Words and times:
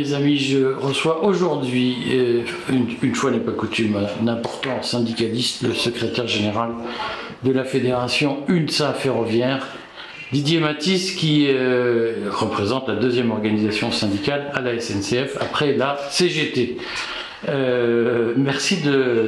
Mes 0.00 0.14
amis, 0.14 0.38
je 0.38 0.64
reçois 0.64 1.22
aujourd'hui, 1.24 1.94
une, 2.70 2.86
une, 3.02 3.14
fois 3.14 3.30
n'est 3.30 3.38
pas 3.38 3.52
coutume, 3.52 3.98
un 4.22 4.28
important 4.28 4.80
syndicaliste, 4.80 5.60
le 5.60 5.74
secrétaire 5.74 6.26
général 6.26 6.70
de 7.44 7.52
la 7.52 7.64
fédération 7.64 8.38
UNSA 8.48 8.94
ferroviaire, 8.94 9.66
Didier 10.32 10.58
Matisse, 10.58 11.12
qui 11.12 11.48
euh, 11.50 12.30
représente 12.30 12.88
la 12.88 12.94
deuxième 12.94 13.30
organisation 13.30 13.92
syndicale 13.92 14.50
à 14.54 14.62
la 14.62 14.80
SNCF 14.80 15.36
après 15.38 15.76
la 15.76 15.98
CGT. 16.08 16.78
Euh, 17.50 18.32
merci 18.38 18.78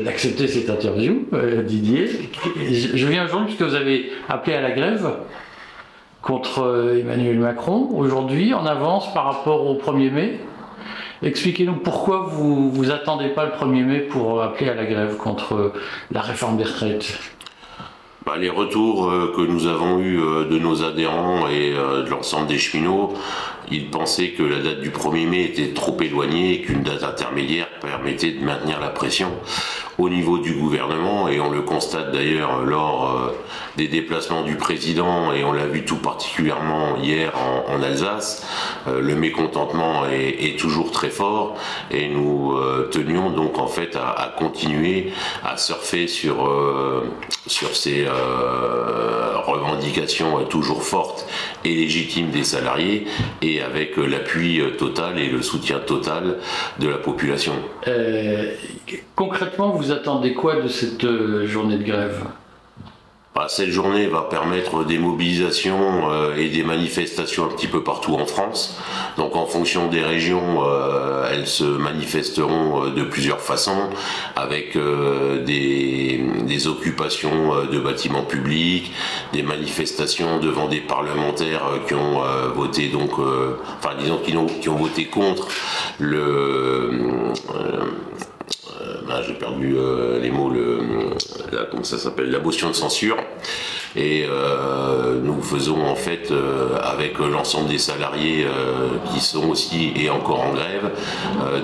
d'accepter 0.02 0.48
cette 0.48 0.70
interview, 0.70 1.27
euh, 1.34 1.62
Didier. 1.62 2.09
Je 2.95 3.07
viens 3.09 3.27
aujourd'hui 3.27 3.55
puisque 3.55 3.70
vous 3.70 3.77
avez 3.77 4.11
appelé 4.27 4.57
à 4.57 4.62
la 4.62 4.70
grève 4.70 5.07
contre 6.23 6.97
Emmanuel 6.98 7.39
Macron 7.41 7.91
aujourd'hui 7.95 8.55
en 8.55 8.65
avance 8.65 9.12
par 9.12 9.25
rapport 9.25 9.66
au 9.66 9.75
1er 9.75 10.11
mai. 10.11 10.41
Expliquez-nous 11.23 11.77
pourquoi 11.77 12.27
vous 12.31 12.71
vous 12.71 12.91
attendez 12.91 13.29
pas 13.29 13.45
le 13.45 13.53
1er 13.53 13.85
mai 13.85 13.99
pour 14.01 14.43
appeler 14.43 14.71
à 14.71 14.75
la 14.75 14.85
grève 14.85 15.17
contre 15.17 15.73
la 16.11 16.21
réforme 16.21 16.57
des 16.57 16.65
retraites. 16.65 17.19
Bah, 18.25 18.37
les 18.39 18.51
retours 18.51 19.11
euh, 19.11 19.33
que 19.35 19.41
nous 19.41 19.67
avons 19.67 19.99
eus 19.99 20.21
euh, 20.21 20.45
de 20.45 20.57
nos 20.57 20.85
adhérents 20.85 21.49
et 21.49 21.73
euh, 21.75 22.05
de 22.05 22.11
l'ensemble 22.11 22.47
des 22.47 22.59
cheminots, 22.59 23.15
ils 23.69 23.91
pensaient 23.91 24.29
que 24.29 24.45
la 24.45 24.59
date 24.59 24.80
du 24.80 24.91
1er 24.91 25.27
mai 25.27 25.45
était 25.45 25.73
trop 25.73 25.97
éloignée 26.01 26.55
et 26.55 26.61
qu'une 26.61 26.83
date 26.83 27.03
intermédiaire 27.03 27.66
permettait 27.80 28.30
de 28.30 28.45
maintenir 28.45 28.79
la 28.79 28.91
pression 28.91 29.33
au 29.99 30.09
niveau 30.09 30.38
du 30.38 30.52
gouvernement 30.52 31.27
et 31.29 31.41
on 31.41 31.51
le 31.51 31.63
constate 31.63 32.13
d'ailleurs 32.13 32.61
lors 32.65 33.33
des 33.77 33.88
déplacements 33.88 34.43
du 34.43 34.57
président 34.57 35.33
et 35.33 35.45
on 35.45 35.52
l'a 35.52 35.66
vu 35.66 35.85
tout 35.85 35.96
particulièrement 35.96 36.96
hier 36.96 37.33
en, 37.68 37.83
Alsace. 37.83 38.46
le 38.87 39.15
mécontentement 39.15 40.07
est, 40.07 40.59
toujours 40.59 40.91
très 40.91 41.11
fort 41.11 41.57
et 41.91 42.09
nous 42.09 42.55
tenions 42.91 43.30
donc 43.30 43.59
en 43.59 43.66
fait 43.66 43.96
à, 43.96 44.35
continuer 44.39 45.13
à 45.45 45.57
surfer 45.57 46.09
sur, 46.09 46.51
sur 47.46 47.77
ces 47.77 48.07
revendications 49.45 50.45
toujours 50.45 50.82
fortes 50.82 51.27
et 51.65 51.74
légitimes 51.74 52.30
des 52.30 52.45
salariés 52.45 53.07
et 53.41 53.60
avec 53.63 53.96
l'appui 53.96 54.60
total 54.79 55.18
et 55.18 55.29
le 55.29 55.43
soutien 55.43 55.79
total 55.79 56.38
de 56.79 56.88
la 56.88 56.99
population. 56.99 57.55
Euh, 57.88 58.52
concrètement, 59.15 59.71
vous 59.71 59.90
attendez 59.93 60.35
quoi 60.35 60.60
de 60.60 60.68
cette 60.68 61.05
euh, 61.05 61.46
journée 61.46 61.79
de 61.79 61.85
grève? 61.85 62.24
Bah, 63.35 63.47
cette 63.49 63.71
journée 63.71 64.09
va 64.09 64.22
permettre 64.22 64.84
des 64.84 64.99
mobilisations 64.99 66.11
euh, 66.11 66.37
et 66.37 66.50
des 66.50 66.62
manifestations 66.62 67.47
un 67.47 67.49
petit 67.49 67.66
peu 67.66 67.83
partout 67.83 68.15
en 68.15 68.27
France. 68.27 68.78
Donc 69.16 69.37
en 69.37 69.47
fonction 69.47 69.89
des 69.89 70.03
régions, 70.03 70.66
euh, 70.66 71.31
elles 71.33 71.47
se 71.47 71.65
manifesteront 71.65 72.84
euh, 72.84 72.91
de 72.91 73.05
plusieurs 73.05 73.41
façons, 73.41 73.89
avec 74.37 74.77
des, 74.77 76.21
occupations 76.66 77.65
de 77.65 77.78
bâtiments 77.81 78.22
publics, 78.22 78.93
des 79.33 79.43
manifestations 79.43 80.39
devant 80.39 80.69
des 80.69 80.81
parlementaires 80.81 81.62
qui 81.89 81.94
ont 81.94 82.21
voté 82.55 82.89
donc, 82.89 83.11
enfin 83.19 83.97
disons 83.99 84.19
qui 84.19 84.69
ont, 84.69 84.77
voté 84.77 85.06
contre 85.06 85.49
le 85.99 87.33
euh, 89.12 89.22
j'ai 89.27 89.34
perdu 89.34 89.77
les 90.21 90.31
mots, 90.31 90.50
le, 90.50 90.72
comment 91.71 91.84
ça 91.84 91.99
s'appelle, 91.99 92.31
la 92.31 92.39
motion 92.39 92.69
de 92.69 92.75
censure. 92.75 93.17
Et 93.95 94.25
euh, 94.27 95.21
nous 95.23 95.43
faisons 95.43 95.83
en 95.83 95.95
fait 95.95 96.33
avec 96.83 97.19
l'ensemble 97.19 97.69
des 97.69 97.79
salariés 97.79 98.47
qui 99.13 99.21
sont 99.21 99.49
aussi 99.51 99.93
et 99.97 100.09
encore 100.09 100.41
en 100.41 100.53
grève 100.55 100.91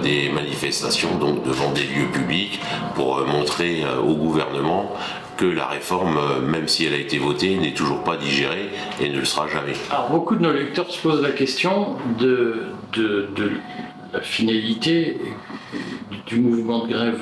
des 0.02 0.28
manifestations 0.28 1.16
donc 1.16 1.42
devant 1.44 1.72
des 1.72 1.84
lieux 1.84 2.08
publics 2.12 2.60
pour 2.94 3.26
montrer 3.26 3.82
au 4.06 4.14
gouvernement 4.14 4.92
que 5.38 5.46
la 5.46 5.66
réforme, 5.66 6.18
même 6.44 6.68
si 6.68 6.84
elle 6.84 6.94
a 6.94 6.98
été 6.98 7.18
votée, 7.18 7.56
n'est 7.56 7.72
toujours 7.72 8.02
pas 8.02 8.16
digérée 8.16 8.70
et 9.00 9.08
ne 9.08 9.18
le 9.18 9.24
sera 9.24 9.48
jamais. 9.48 9.74
Alors 9.90 10.10
beaucoup 10.10 10.34
de 10.34 10.42
nos 10.42 10.52
lecteurs 10.52 10.90
se 10.90 11.00
posent 11.00 11.22
la 11.22 11.30
question 11.30 11.96
de 12.18 12.56
la 14.12 14.20
finalité 14.20 15.18
du 16.26 16.40
mouvement 16.40 16.86
de 16.86 16.92
grève. 16.92 17.20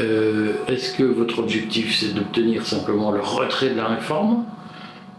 Euh, 0.00 0.52
est-ce 0.68 0.94
que 0.94 1.02
votre 1.02 1.40
objectif 1.40 1.98
c'est 1.98 2.14
d'obtenir 2.14 2.66
simplement 2.66 3.10
le 3.10 3.20
retrait 3.20 3.70
de 3.70 3.76
la 3.76 3.88
réforme 3.88 4.44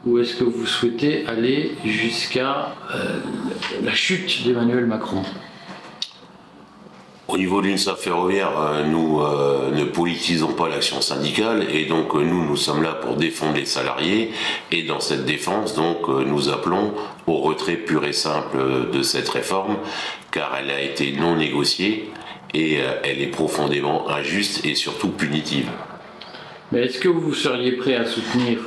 ou 0.05 0.17
est-ce 0.17 0.35
que 0.35 0.43
vous 0.43 0.65
souhaitez 0.65 1.27
aller 1.27 1.73
jusqu'à 1.85 2.73
euh, 2.95 3.19
la 3.83 3.93
chute 3.93 4.43
d'Emmanuel 4.43 4.87
Macron? 4.87 5.21
Au 7.27 7.37
niveau 7.37 7.61
de 7.61 7.67
l'UNSA 7.67 7.95
ferroviaire, 7.95 8.57
euh, 8.59 8.83
nous 8.83 9.19
ne 9.19 9.83
politisons 9.85 10.53
pas 10.53 10.67
l'action 10.67 10.99
syndicale 10.99 11.67
et 11.69 11.85
donc 11.85 12.15
nous, 12.15 12.45
nous 12.45 12.57
sommes 12.57 12.81
là 12.81 12.93
pour 12.93 13.15
défendre 13.15 13.55
les 13.55 13.65
salariés 13.65 14.31
et 14.71 14.83
dans 14.83 14.99
cette 14.99 15.25
défense, 15.25 15.77
nous 15.77 16.49
appelons 16.49 16.93
au 17.27 17.37
retrait 17.37 17.77
pur 17.77 18.03
et 18.03 18.13
simple 18.13 18.57
de 18.91 19.03
cette 19.03 19.29
réforme 19.29 19.77
car 20.31 20.55
elle 20.59 20.71
a 20.71 20.81
été 20.81 21.11
non 21.11 21.35
négociée 21.35 22.09
et 22.53 22.81
euh, 22.81 22.93
elle 23.03 23.21
est 23.21 23.27
profondément 23.27 24.09
injuste 24.09 24.65
et 24.65 24.75
surtout 24.75 25.09
punitive. 25.09 25.69
Mais 26.71 26.85
est-ce 26.85 26.99
que 26.99 27.09
vous 27.09 27.33
seriez 27.33 27.73
prêt 27.73 27.95
à 27.95 28.05
soutenir 28.05 28.59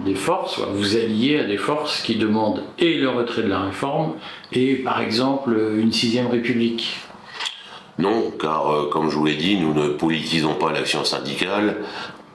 des 0.00 0.14
forces, 0.14 0.60
vous 0.60 0.96
allier 0.96 1.38
à 1.38 1.44
des 1.44 1.56
forces 1.56 2.02
qui 2.02 2.16
demandent 2.16 2.62
et 2.78 2.94
le 2.94 3.08
retrait 3.08 3.42
de 3.42 3.48
la 3.48 3.60
réforme 3.60 4.14
et 4.52 4.76
par 4.76 5.00
exemple 5.00 5.58
une 5.76 5.92
sixième 5.92 6.28
république? 6.28 6.98
Non, 7.98 8.30
car 8.40 8.70
euh, 8.70 8.88
comme 8.90 9.10
je 9.10 9.16
vous 9.16 9.26
l'ai 9.26 9.34
dit, 9.34 9.56
nous 9.56 9.74
ne 9.74 9.88
politisons 9.88 10.54
pas 10.54 10.72
l'action 10.72 11.04
syndicale. 11.04 11.78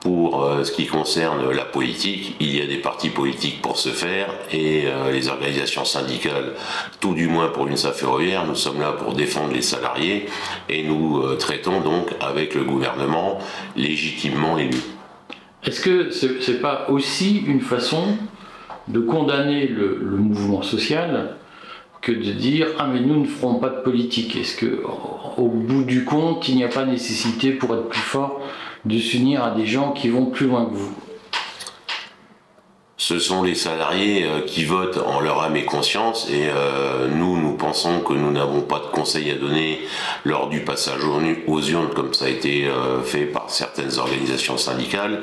Pour 0.04 0.44
euh, 0.44 0.64
ce 0.64 0.72
qui 0.72 0.86
concerne 0.86 1.50
la 1.50 1.64
politique, 1.64 2.36
il 2.38 2.54
y 2.54 2.60
a 2.60 2.66
des 2.66 2.76
partis 2.76 3.08
politiques 3.08 3.62
pour 3.62 3.78
ce 3.78 3.88
faire 3.88 4.28
et 4.52 4.82
euh, 4.84 5.10
les 5.10 5.30
organisations 5.30 5.86
syndicales, 5.86 6.52
tout 7.00 7.14
du 7.14 7.26
moins 7.26 7.48
pour 7.48 7.64
l'UNSA 7.64 7.92
ferroviaire, 7.92 8.46
nous 8.46 8.54
sommes 8.54 8.82
là 8.82 8.92
pour 8.92 9.14
défendre 9.14 9.54
les 9.54 9.62
salariés 9.62 10.26
et 10.68 10.82
nous 10.82 11.22
euh, 11.22 11.36
traitons 11.36 11.80
donc 11.80 12.10
avec 12.20 12.54
le 12.54 12.64
gouvernement 12.64 13.38
légitimement 13.76 14.58
élu. 14.58 14.76
Est-ce 15.64 15.80
que 15.80 16.10
ce 16.10 16.50
n'est 16.50 16.58
pas 16.58 16.84
aussi 16.90 17.38
une 17.38 17.62
façon 17.62 18.18
de 18.88 19.00
condamner 19.00 19.66
le, 19.66 19.98
le, 20.02 20.18
mouvement 20.18 20.60
social 20.60 21.36
que 22.02 22.12
de 22.12 22.32
dire 22.32 22.66
ah 22.78 22.88
mais 22.92 23.00
nous 23.00 23.20
ne 23.20 23.26
ferons 23.26 23.54
pas 23.54 23.70
de 23.70 23.80
politique? 23.80 24.36
Est-ce 24.36 24.58
que 24.58 24.82
au 25.38 25.48
bout 25.48 25.84
du 25.84 26.04
compte 26.04 26.46
il 26.50 26.56
n'y 26.56 26.64
a 26.64 26.68
pas 26.68 26.84
nécessité 26.84 27.52
pour 27.52 27.74
être 27.74 27.88
plus 27.88 28.00
fort 28.00 28.42
de 28.84 28.98
s'unir 28.98 29.42
à 29.42 29.50
des 29.52 29.66
gens 29.66 29.92
qui 29.92 30.08
vont 30.08 30.26
plus 30.26 30.46
loin 30.46 30.66
que 30.66 30.74
vous 30.74 30.94
ce 32.96 33.18
sont 33.18 33.42
les 33.42 33.56
salariés 33.56 34.24
euh, 34.24 34.40
qui 34.42 34.64
votent 34.64 34.98
en 35.04 35.18
leur 35.18 35.42
âme 35.42 35.56
et 35.56 35.64
conscience 35.64 36.28
et 36.30 36.46
euh, 36.48 37.08
nous, 37.08 37.36
nous 37.40 37.54
pensons 37.54 38.00
que 38.00 38.12
nous 38.12 38.30
n'avons 38.30 38.60
pas 38.60 38.78
de 38.78 38.86
conseils 38.86 39.32
à 39.32 39.34
donner 39.34 39.80
lors 40.24 40.48
du 40.48 40.60
passage 40.60 41.00
aux 41.04 41.60
urnes 41.60 41.90
comme 41.92 42.14
ça 42.14 42.26
a 42.26 42.28
été 42.28 42.66
euh, 42.66 43.02
fait 43.02 43.26
par 43.26 43.50
certaines 43.50 43.98
organisations 43.98 44.56
syndicales. 44.56 45.22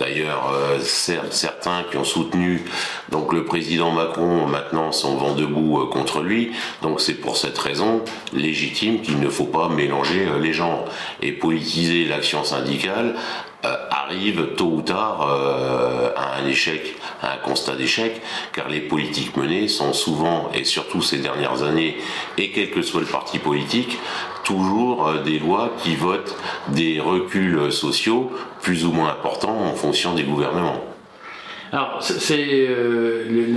D'ailleurs, 0.00 0.52
certains 0.82 1.84
qui 1.90 1.96
ont 1.96 2.04
soutenu 2.04 2.64
donc 3.10 3.32
le 3.32 3.44
président 3.44 3.92
Macron 3.92 4.46
maintenant 4.46 4.90
sont 4.90 5.16
vent 5.16 5.34
debout 5.34 5.86
contre 5.92 6.22
lui. 6.22 6.52
Donc 6.82 7.00
c'est 7.00 7.14
pour 7.14 7.36
cette 7.36 7.58
raison 7.58 8.02
légitime 8.32 9.00
qu'il 9.00 9.20
ne 9.20 9.28
faut 9.28 9.44
pas 9.44 9.68
mélanger 9.68 10.26
les 10.40 10.52
gens 10.52 10.84
et 11.20 11.32
politiser 11.32 12.04
l'action 12.04 12.44
syndicale 12.44 13.14
euh, 13.64 13.76
arrive 13.90 14.54
tôt 14.56 14.72
ou 14.76 14.82
tard 14.82 15.26
euh, 15.30 16.10
à 16.16 16.36
un 16.40 16.46
échec, 16.46 16.96
à 17.22 17.34
un 17.34 17.36
constat 17.36 17.76
d'échec, 17.76 18.20
car 18.52 18.68
les 18.68 18.80
politiques 18.80 19.36
menées 19.36 19.68
sont 19.68 19.92
souvent, 19.92 20.50
et 20.52 20.64
surtout 20.64 21.00
ces 21.00 21.18
dernières 21.18 21.62
années, 21.62 21.96
et 22.38 22.50
quel 22.50 22.70
que 22.70 22.82
soit 22.82 23.00
le 23.00 23.06
parti 23.06 23.38
politique, 23.38 23.98
toujours 24.42 25.06
euh, 25.06 25.22
des 25.22 25.38
lois 25.38 25.70
qui 25.78 25.94
votent 25.94 26.36
des 26.68 26.98
reculs 26.98 27.72
sociaux 27.72 28.32
plus 28.60 28.84
ou 28.84 28.92
moins 28.92 29.10
importants 29.10 29.60
en 29.60 29.74
fonction 29.74 30.14
des 30.14 30.24
gouvernements. 30.24 30.91
Alors, 31.72 32.02
c'est 32.02 32.68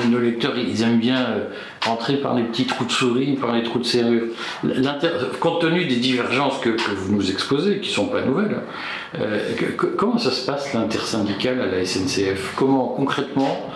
nos 0.09 0.19
lecteurs, 0.19 0.57
ils 0.57 0.81
aiment 0.83 1.00
bien 1.00 1.27
rentrer 1.85 2.15
par 2.15 2.33
les 2.33 2.44
petits 2.44 2.65
trous 2.65 2.85
de 2.85 2.91
souris, 2.91 3.33
par 3.33 3.53
les 3.53 3.63
trous 3.63 3.79
de 3.79 3.83
serrure. 3.83 4.27
Compte 5.41 5.62
tenu 5.62 5.85
des 5.85 5.97
divergences 5.97 6.59
que, 6.59 6.69
que, 6.69 6.91
vous 6.91 7.13
nous 7.13 7.29
exposez, 7.29 7.79
qui 7.79 7.89
ne 7.89 7.94
sont 7.94 8.07
pas 8.07 8.21
nouvelles, 8.21 8.62
euh, 9.19 9.39
comment 9.97 10.17
ça 10.17 10.31
se 10.31 10.45
passe 10.45 10.73
l'intersyndicale 10.73 11.62
à 11.62 11.65
la 11.65 11.85
SNCF 11.85 12.53
Comment 12.56 12.88
concrètement 12.88 13.69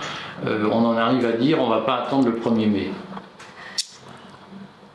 euh, 0.47 0.69
on 0.71 0.85
en 0.85 0.95
arrive 0.95 1.25
à 1.25 1.33
dire 1.33 1.59
on 1.59 1.67
ne 1.67 1.75
va 1.75 1.81
pas 1.81 2.03
attendre 2.05 2.29
le 2.29 2.39
1er 2.39 2.69
mai? 2.69 2.91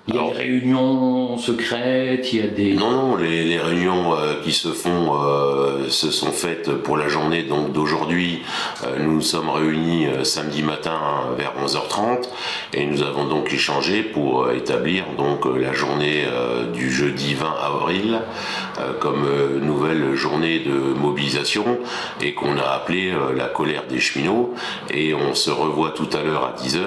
Il 0.07 0.15
y 0.15 0.19
a 0.19 0.23
des 0.23 0.33
réunions 0.33 1.39
secrètes, 1.39 2.31
il 2.35 2.41
y 2.41 2.43
a 2.43 2.49
des... 2.49 2.75
Non, 2.75 2.91
non, 2.91 3.17
les, 3.17 3.59
réunions 3.59 4.15
euh, 4.15 4.35
qui 4.45 4.53
se 4.53 4.69
font 4.69 5.15
euh, 5.19 5.89
se 5.89 6.11
sont 6.11 6.31
faites 6.31 6.71
pour 6.83 6.99
la 6.99 7.09
journée 7.09 7.43
donc 7.43 7.73
d'aujourd'hui. 7.73 8.43
Euh, 8.85 8.99
nous 8.99 9.15
nous 9.15 9.21
sommes 9.23 9.49
réunis 9.49 10.07
samedi 10.25 10.63
matin 10.63 10.99
vers 11.39 11.55
11h30 11.65 12.29
et 12.75 12.85
nous 12.85 13.03
avons 13.03 13.27
donc 13.27 13.53
échangé 13.53 14.03
pour 14.03 14.51
établir 14.51 15.05
donc 15.17 15.47
la 15.47 15.73
journée 15.73 16.25
du 16.75 16.91
jeudi 16.91 17.35
20 17.35 17.47
avril 17.63 18.21
comme 19.01 19.25
nouvelle 19.63 20.15
journée 20.15 20.59
de 20.59 20.73
mobilisation 20.73 21.79
et 22.21 22.35
qu'on 22.35 22.59
a 22.59 22.65
appelé 22.75 23.15
la 23.37 23.47
colère 23.47 23.85
des 23.89 24.01
cheminots 24.01 24.53
et 24.93 25.15
on 25.15 25.35
se 25.35 25.51
revoit 25.51 25.91
tout 25.91 26.09
à 26.13 26.23
l'heure 26.23 26.45
à 26.45 26.61
10h 26.61 26.85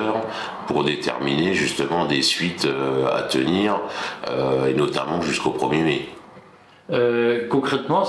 pour 0.68 0.84
déterminer 0.84 1.54
justement 1.54 2.06
des 2.06 2.22
suites 2.22 2.66
euh, 2.66 3.08
à 3.08 3.24
tenir, 3.24 3.80
euh, 4.30 4.68
et 4.68 4.74
notamment 4.74 5.22
jusqu'au 5.22 5.52
1er 5.52 5.84
mai. 5.84 6.10
Euh, 6.90 7.48
concrètement, 7.50 8.06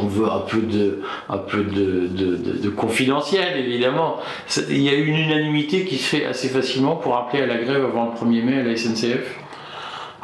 on, 0.00 0.06
veut 0.06 0.28
un 0.28 0.40
peu 0.40 0.60
de, 0.60 1.02
un 1.28 1.38
peu 1.38 1.62
de, 1.62 2.68
confidentiel, 2.70 3.58
évidemment. 3.58 4.16
Il 4.70 4.82
y 4.82 4.88
a 4.88 4.94
une 4.94 5.16
unanimité 5.16 5.84
qui 5.84 5.96
se 5.96 6.16
fait 6.16 6.26
assez 6.26 6.48
facilement 6.48 6.96
pour 6.96 7.16
appeler 7.16 7.42
à 7.42 7.46
la 7.46 7.58
grève 7.58 7.84
avant 7.84 8.06
le 8.06 8.26
1er 8.26 8.42
mai 8.42 8.60
à 8.60 8.62
la 8.62 8.76
SNCF 8.76 9.38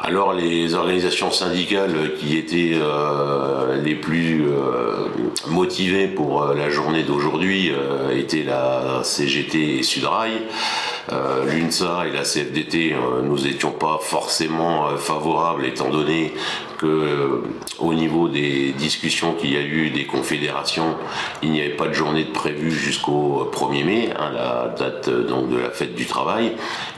alors 0.05 0.33
les 0.33 0.73
organisations 0.73 1.31
syndicales 1.31 2.15
qui 2.19 2.37
étaient 2.37 2.77
les 3.81 3.95
plus 3.95 4.43
motivées 5.47 6.07
pour 6.07 6.43
la 6.47 6.69
journée 6.69 7.03
d'aujourd'hui 7.03 7.71
étaient 8.11 8.43
la 8.43 8.99
CGT 9.03 9.77
et 9.77 9.83
Sudrail. 9.83 10.41
Euh, 11.11 11.45
L'UNSA 11.45 12.07
et 12.07 12.11
la 12.11 12.23
CFDT, 12.23 12.93
euh, 12.93 13.21
nous 13.21 13.45
étions 13.45 13.71
pas 13.71 13.99
forcément 14.01 14.87
euh, 14.87 14.97
favorables 14.97 15.65
étant 15.65 15.89
donné 15.89 16.33
que 16.83 17.43
au 17.79 17.93
niveau 17.93 18.27
des 18.27 18.73
discussions 18.77 19.33
qu'il 19.33 19.53
y 19.53 19.57
a 19.57 19.61
eu 19.61 19.89
des 19.89 20.05
confédérations, 20.05 20.95
il 21.41 21.51
n'y 21.51 21.61
avait 21.61 21.71
pas 21.71 21.87
de 21.87 21.93
journée 21.93 22.25
de 22.25 22.31
prévue 22.31 22.71
jusqu'au 22.71 23.49
1er 23.51 23.83
mai, 23.83 24.09
hein, 24.17 24.31
la 24.33 24.75
date 24.77 25.09
donc 25.09 25.49
de 25.49 25.57
la 25.57 25.69
fête 25.69 25.95
du 25.95 26.05
travail, 26.05 26.53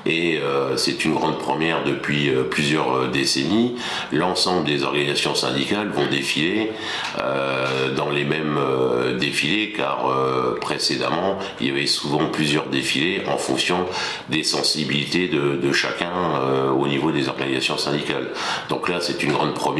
et 0.05 0.39
c'est 0.75 1.05
une 1.05 1.15
grande 1.15 1.39
première 1.39 1.83
depuis 1.83 2.29
plusieurs 2.51 3.09
décennies. 3.09 3.75
L'ensemble 4.11 4.65
des 4.65 4.83
organisations 4.83 5.33
syndicales 5.33 5.89
vont 5.89 6.07
défiler 6.07 6.71
dans 7.95 8.09
les 8.11 8.23
mêmes 8.23 8.59
défilés, 9.19 9.73
car 9.75 10.05
précédemment 10.61 11.39
il 11.59 11.67
y 11.67 11.71
avait 11.71 11.87
souvent 11.87 12.25
plusieurs 12.31 12.67
défilés 12.67 13.23
en 13.27 13.37
fonction 13.37 13.85
des 14.29 14.43
sensibilités 14.43 15.27
de, 15.27 15.71
chacun 15.71 16.11
euh, 16.11 16.71
au 16.71 16.87
niveau 16.87 17.11
des 17.11 17.27
organisations 17.27 17.77
syndicales. 17.77 18.29
Donc 18.69 18.87
là, 18.87 18.99
c'est 19.01 19.21
une 19.23 19.33
grande 19.33 19.53
première. 19.53 19.74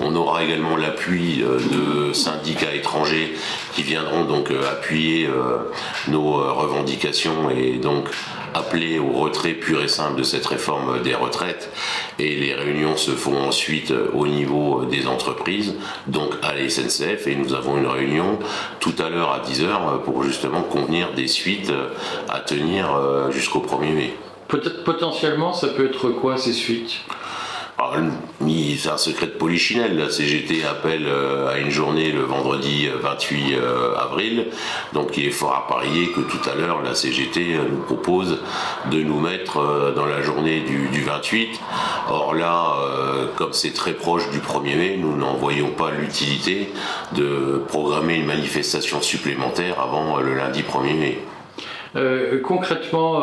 On 0.00 0.14
aura 0.14 0.44
également 0.44 0.76
l'appui 0.76 1.42
euh, 1.42 1.58
de 1.58 2.12
syndicats 2.12 2.74
étrangers 2.74 3.34
qui 3.74 3.82
viendront 3.82 4.24
donc 4.24 4.50
euh, 4.50 4.70
appuyer 4.70 5.28
nos 6.08 6.32
revendications 6.32 7.50
et 7.50 7.78
donc 7.78 8.08
appeler 8.54 8.98
au 8.98 9.12
retrait 9.12 9.52
pur 9.52 9.82
et 9.82 9.88
simple 9.88 10.18
de 10.18 10.22
cette 10.22 10.46
réforme 10.46 11.02
des 11.02 11.14
retraites. 11.14 11.70
Et 12.18 12.36
les 12.36 12.54
réunions 12.54 12.96
se 12.96 13.12
font 13.12 13.38
ensuite 13.40 13.92
au 14.14 14.26
niveau 14.26 14.84
des 14.84 15.06
entreprises, 15.06 15.74
donc 16.06 16.30
à 16.42 16.54
la 16.54 16.68
SNCF. 16.68 17.26
Et 17.26 17.36
nous 17.36 17.54
avons 17.54 17.76
une 17.76 17.86
réunion 17.86 18.38
tout 18.80 18.94
à 18.98 19.08
l'heure 19.08 19.32
à 19.32 19.40
10h 19.40 20.02
pour 20.04 20.22
justement 20.24 20.62
convenir 20.62 21.12
des 21.12 21.28
suites 21.28 21.72
à 22.28 22.40
tenir 22.40 22.88
jusqu'au 23.30 23.60
1er 23.60 23.92
mai. 23.92 24.16
Peut-être 24.48 24.82
potentiellement, 24.82 25.52
ça 25.52 25.68
peut 25.68 25.86
être 25.86 26.08
quoi 26.08 26.38
ces 26.38 26.54
suites? 26.54 27.02
C'est 28.78 28.90
un 28.90 28.96
secret 28.96 29.26
de 29.26 29.32
polichinelle. 29.32 29.96
La 29.96 30.10
CGT 30.10 30.64
appelle 30.64 31.06
euh, 31.06 31.48
à 31.48 31.58
une 31.58 31.70
journée 31.70 32.12
le 32.12 32.22
vendredi 32.22 32.88
28 33.02 33.54
euh, 33.54 33.60
euh, 33.60 33.96
avril. 33.96 34.46
Donc 34.92 35.16
il 35.16 35.26
est 35.26 35.32
fort 35.32 35.54
à 35.54 35.66
parier 35.66 36.08
que 36.12 36.20
tout 36.20 36.48
à 36.48 36.54
l'heure, 36.54 36.80
la 36.82 36.94
CGT 36.94 37.58
nous 37.70 37.82
propose 37.82 38.38
de 38.90 39.02
nous 39.02 39.20
mettre 39.20 39.92
dans 39.94 40.06
la 40.06 40.22
journée 40.22 40.60
du, 40.60 41.02
28. 41.02 41.60
Or 42.10 42.34
là, 42.34 42.76
comme 43.36 43.52
c'est 43.52 43.72
très 43.72 43.92
proche 43.92 44.28
du 44.30 44.38
1er 44.38 44.76
mai, 44.76 44.96
nous 44.98 45.16
n'en 45.16 45.34
voyons 45.34 45.70
pas 45.70 45.90
l'utilité 45.90 46.68
de 47.16 47.62
programmer 47.68 48.16
une 48.16 48.26
manifestation 48.26 49.00
supplémentaire 49.00 49.80
avant 49.80 50.18
le 50.18 50.34
lundi 50.34 50.62
1er 50.62 50.94
mai. 51.94 52.40
concrètement, 52.42 53.22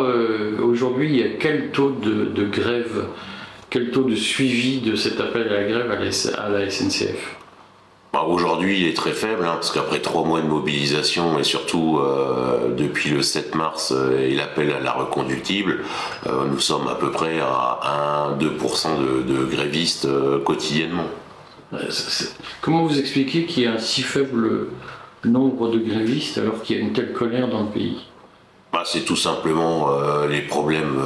aujourd'hui, 0.64 1.10
il 1.10 1.18
y 1.18 1.24
a 1.24 1.38
quel 1.40 1.72
taux 1.72 1.92
de 1.92 2.46
grève 2.46 3.08
quel 3.76 3.92
taux 3.92 4.04
de 4.04 4.16
suivi 4.16 4.80
de 4.80 4.96
cet 4.96 5.20
appel 5.20 5.50
à 5.50 5.60
la 5.60 5.64
grève 5.66 5.92
à 5.92 6.50
la 6.50 6.70
SNCF 6.70 7.36
bah, 8.14 8.24
Aujourd'hui, 8.26 8.80
il 8.80 8.88
est 8.88 8.96
très 8.96 9.12
faible, 9.12 9.44
hein, 9.46 9.56
parce 9.56 9.70
qu'après 9.70 10.00
trois 10.00 10.24
mois 10.24 10.40
de 10.40 10.48
mobilisation, 10.48 11.38
et 11.40 11.44
surtout 11.44 12.00
euh, 12.00 12.74
depuis 12.74 13.10
le 13.10 13.22
7 13.22 13.54
mars 13.54 13.92
euh, 13.92 14.18
et 14.18 14.34
l'appel 14.34 14.72
à 14.72 14.80
la 14.80 14.94
reconductible, 14.94 15.84
euh, 16.26 16.46
nous 16.50 16.62
sommes 16.62 16.88
à 16.88 16.96
peu 16.96 17.12
près 17.12 17.42
à 17.42 18.32
1-2% 18.40 19.26
de, 19.26 19.44
grévistes 19.44 20.08
quotidiennement. 20.46 21.10
Comment 22.62 22.86
vous 22.86 22.98
expliquez 22.98 23.46
qu'il 23.46 23.64
y 23.64 23.68
a 23.68 23.74
un 23.74 23.78
si 23.78 24.04
faible 24.04 24.68
nombre 25.26 25.70
de 25.70 25.80
grévistes 25.80 26.38
alors 26.38 26.62
qu'il 26.62 26.78
y 26.78 26.80
a 26.80 26.82
une 26.82 26.94
telle 26.94 27.12
colère 27.12 27.50
dans 27.50 27.64
le 27.64 27.72
pays? 27.72 28.06
Bah, 28.72 28.84
C'est 28.86 29.04
tout 29.04 29.18
simplement 29.18 29.90
les 30.30 30.44
problèmes 30.44 30.98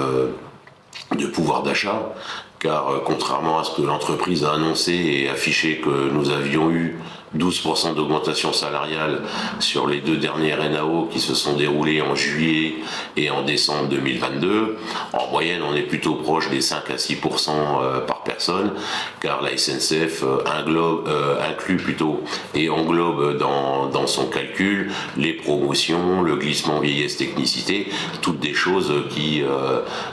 de 1.18 1.26
pouvoir 1.26 1.64
d'achat 1.64 2.14
car 2.60 2.90
euh, 2.90 3.00
contrairement 3.04 3.60
à 3.60 3.64
ce 3.64 3.76
que 3.76 3.82
l'entreprise 3.82 4.44
a 4.44 4.54
annoncé 4.54 4.94
et 4.94 5.30
affiché 5.30 5.80
que 5.80 6.10
nous 6.10 6.30
avions 6.30 6.70
eu 6.70 6.98
12% 7.38 7.96
d'augmentation 7.96 8.54
salariale 8.54 9.22
sur 9.60 9.88
les 9.88 10.02
deux 10.02 10.18
dernières 10.18 10.68
NAO 10.70 11.08
qui 11.12 11.20
se 11.20 11.36
sont 11.36 11.54
déroulées 11.54 12.02
en 12.02 12.16
juillet 12.16 12.76
et 13.18 13.30
en 13.30 13.44
décembre 13.44 13.90
2022. 13.90 14.78
En 15.14 15.28
moyenne, 15.28 15.62
on 15.62 15.76
est 15.76 15.84
plutôt 15.84 16.16
proche 16.16 16.50
des 16.50 16.62
5 16.62 16.90
à 16.90 16.96
6% 16.96 17.50
euh, 17.50 18.00
par 18.02 18.24
personne, 18.24 18.72
car 19.20 19.42
la 19.42 19.56
SNCF 19.58 20.24
euh, 20.24 21.38
inclut 21.50 21.78
plutôt 21.78 22.24
et 22.56 22.70
englobe 22.70 23.38
dans, 23.38 23.88
dans 23.88 24.08
son 24.08 24.26
calcul 24.26 24.92
les 25.18 25.34
promotions, 25.34 26.22
le 26.24 26.36
glissement 26.36 26.80
vieillesse 26.80 27.18
technicité, 27.18 27.90
toutes 28.22 28.40
des 28.40 28.54
choses 28.54 28.92
qui 29.10 29.44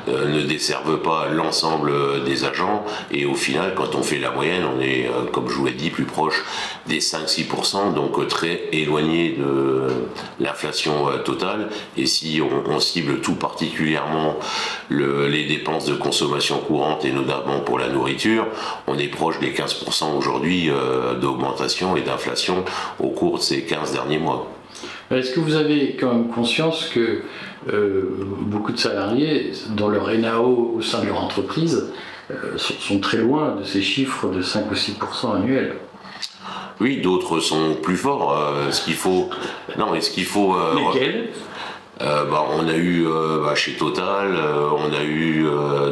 ne 0.08 0.42
desservent 0.42 1.00
pas 1.00 1.28
l'ensemble 1.28 1.92
des 2.24 2.44
agents. 2.44 2.84
Et 3.10 3.24
au 3.26 3.34
final, 3.34 3.74
quand 3.74 3.94
on 3.94 4.02
fait 4.02 4.18
la 4.18 4.30
moyenne, 4.30 4.64
on 4.64 4.80
est, 4.80 5.10
comme 5.32 5.48
je 5.48 5.54
vous 5.54 5.66
l'ai 5.66 5.72
dit, 5.72 5.90
plus 5.90 6.04
proche 6.04 6.44
des 6.86 7.00
5-6%, 7.06 7.94
donc 7.94 8.18
euh, 8.18 8.26
très 8.26 8.68
éloigné 8.72 9.36
de 9.38 9.88
l'inflation 10.40 11.08
euh, 11.08 11.18
totale. 11.18 11.68
Et 11.96 12.06
si 12.06 12.40
on, 12.42 12.80
cible 12.80 13.20
tout 13.20 13.34
particulièrement 13.34 14.36
les 14.90 15.44
dépenses 15.46 15.86
de 15.86 15.94
consommation 15.94 16.58
courante 16.58 17.04
et 17.04 17.10
notamment 17.10 17.60
pour 17.60 17.78
la 17.78 17.88
nourriture, 17.88 18.46
on 18.86 18.98
est 18.98 19.08
proche 19.08 19.40
des 19.40 19.52
15% 19.52 20.16
aujourd'hui 20.16 20.68
euh, 20.68 21.14
d'augmentation 21.14 21.96
et 21.96 22.02
d'inflation 22.02 22.64
au 23.00 23.08
cours 23.08 23.38
de 23.38 23.42
ces 23.42 23.62
15 23.62 23.92
derniers 23.92 24.18
mois. 24.18 24.50
Est-ce 25.10 25.32
que 25.32 25.40
vous 25.40 25.54
avez 25.54 25.96
quand 25.98 26.12
même 26.12 26.28
conscience 26.28 26.90
que 26.92 27.22
beaucoup 28.40 28.72
de 28.72 28.78
salariés, 28.78 29.52
dans 29.76 29.88
leur 29.88 30.10
NAO 30.10 30.74
au 30.76 30.82
sein 30.82 31.00
de 31.00 31.06
leur 31.06 31.22
entreprise, 31.22 31.92
sont, 32.56 32.98
très 32.98 33.18
loin 33.18 33.56
de 33.56 33.64
ces 33.64 33.82
chiffres 33.82 34.28
de 34.28 34.42
5 34.42 34.70
ou 34.70 34.74
6% 34.74 35.36
annuels? 35.36 35.76
Oui, 36.80 36.98
d'autres 36.98 37.40
sont 37.40 37.74
plus 37.82 37.96
forts. 37.96 38.36
Euh, 38.36 38.70
ce 38.70 38.84
qu'il 38.84 38.94
faut. 38.94 39.30
Non, 39.78 39.92
mais 39.92 40.00
ce 40.00 40.10
qu'il 40.10 40.26
faut. 40.26 40.54
Euh, 40.54 40.74
Lesquels? 40.74 41.30
Euh, 42.02 42.26
bah, 42.26 42.44
on 42.52 42.68
a 42.68 42.76
eu 42.76 43.06
bah, 43.42 43.54
chez 43.54 43.72
Total, 43.72 44.38
on 44.78 44.92
a 44.92 45.02
eu 45.02 45.46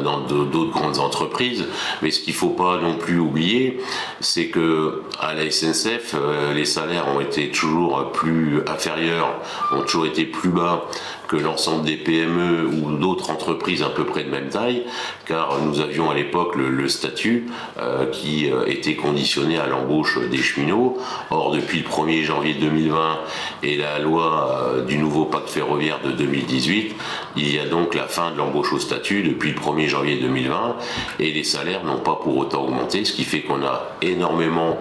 dans 0.04 0.20
d'autres 0.20 0.70
grandes 0.70 0.98
entreprises, 0.98 1.64
mais 2.02 2.10
ce 2.10 2.20
qu'il 2.20 2.34
faut 2.34 2.50
pas 2.50 2.76
non 2.76 2.96
plus 2.96 3.18
oublier, 3.18 3.80
c'est 4.20 4.48
que 4.48 5.00
à 5.18 5.32
la 5.32 5.50
SNCF, 5.50 6.14
les 6.54 6.66
salaires 6.66 7.06
ont 7.08 7.20
été 7.20 7.48
toujours 7.48 8.12
plus 8.12 8.60
inférieurs, 8.66 9.40
ont 9.72 9.80
toujours 9.80 10.04
été 10.04 10.26
plus 10.26 10.50
bas 10.50 10.84
que 11.28 11.37
l'ensemble 11.37 11.85
des 11.85 11.97
PME 11.97 12.66
ou 12.66 12.97
d'autres 12.97 13.31
entreprises 13.31 13.83
à 13.83 13.88
peu 13.88 14.04
près 14.04 14.25
de 14.25 14.31
même 14.31 14.49
taille, 14.49 14.85
car 15.26 15.59
nous 15.61 15.81
avions 15.81 16.11
à 16.11 16.14
l'époque 16.14 16.54
le, 16.57 16.88
statut 16.88 17.47
euh, 17.78 18.07
qui 18.11 18.50
euh, 18.50 18.66
était 18.66 18.95
conditionné 18.95 19.59
à 19.59 19.66
l'embauche 19.66 20.19
des 20.31 20.37
cheminots. 20.37 20.99
Or, 21.31 21.52
depuis 21.52 21.78
le 21.78 21.88
1er 21.88 22.23
janvier 22.23 22.54
2020 22.54 23.19
et 23.62 23.76
la 23.76 23.99
loi 23.99 24.62
euh, 24.75 24.85
du 24.85 24.99
nouveau 24.99 25.25
pacte 25.25 25.49
ferroviaire 25.49 26.00
de 26.04 26.12
2018, 26.12 26.95
il 27.37 27.54
y 27.54 27.59
a 27.59 27.66
donc 27.66 27.95
la 27.95 28.07
fin 28.07 28.31
de 28.31 28.37
l'embauche 28.37 28.73
au 28.73 28.78
statut 28.78 29.23
depuis 29.23 29.52
le 29.52 29.59
1er 29.59 29.88
janvier 29.88 30.16
2020 30.16 30.76
et 31.21 31.33
les 31.33 31.45
salaires 31.45 31.85
n'ont 31.85 31.99
pas 31.99 32.16
pour 32.23 32.37
autant 32.37 32.64
augmenté, 32.64 33.04
ce 33.04 33.12
qui 33.12 33.25
fait 33.25 33.40
qu'on 33.40 33.62
a 33.64 33.97
énormément 34.02 34.78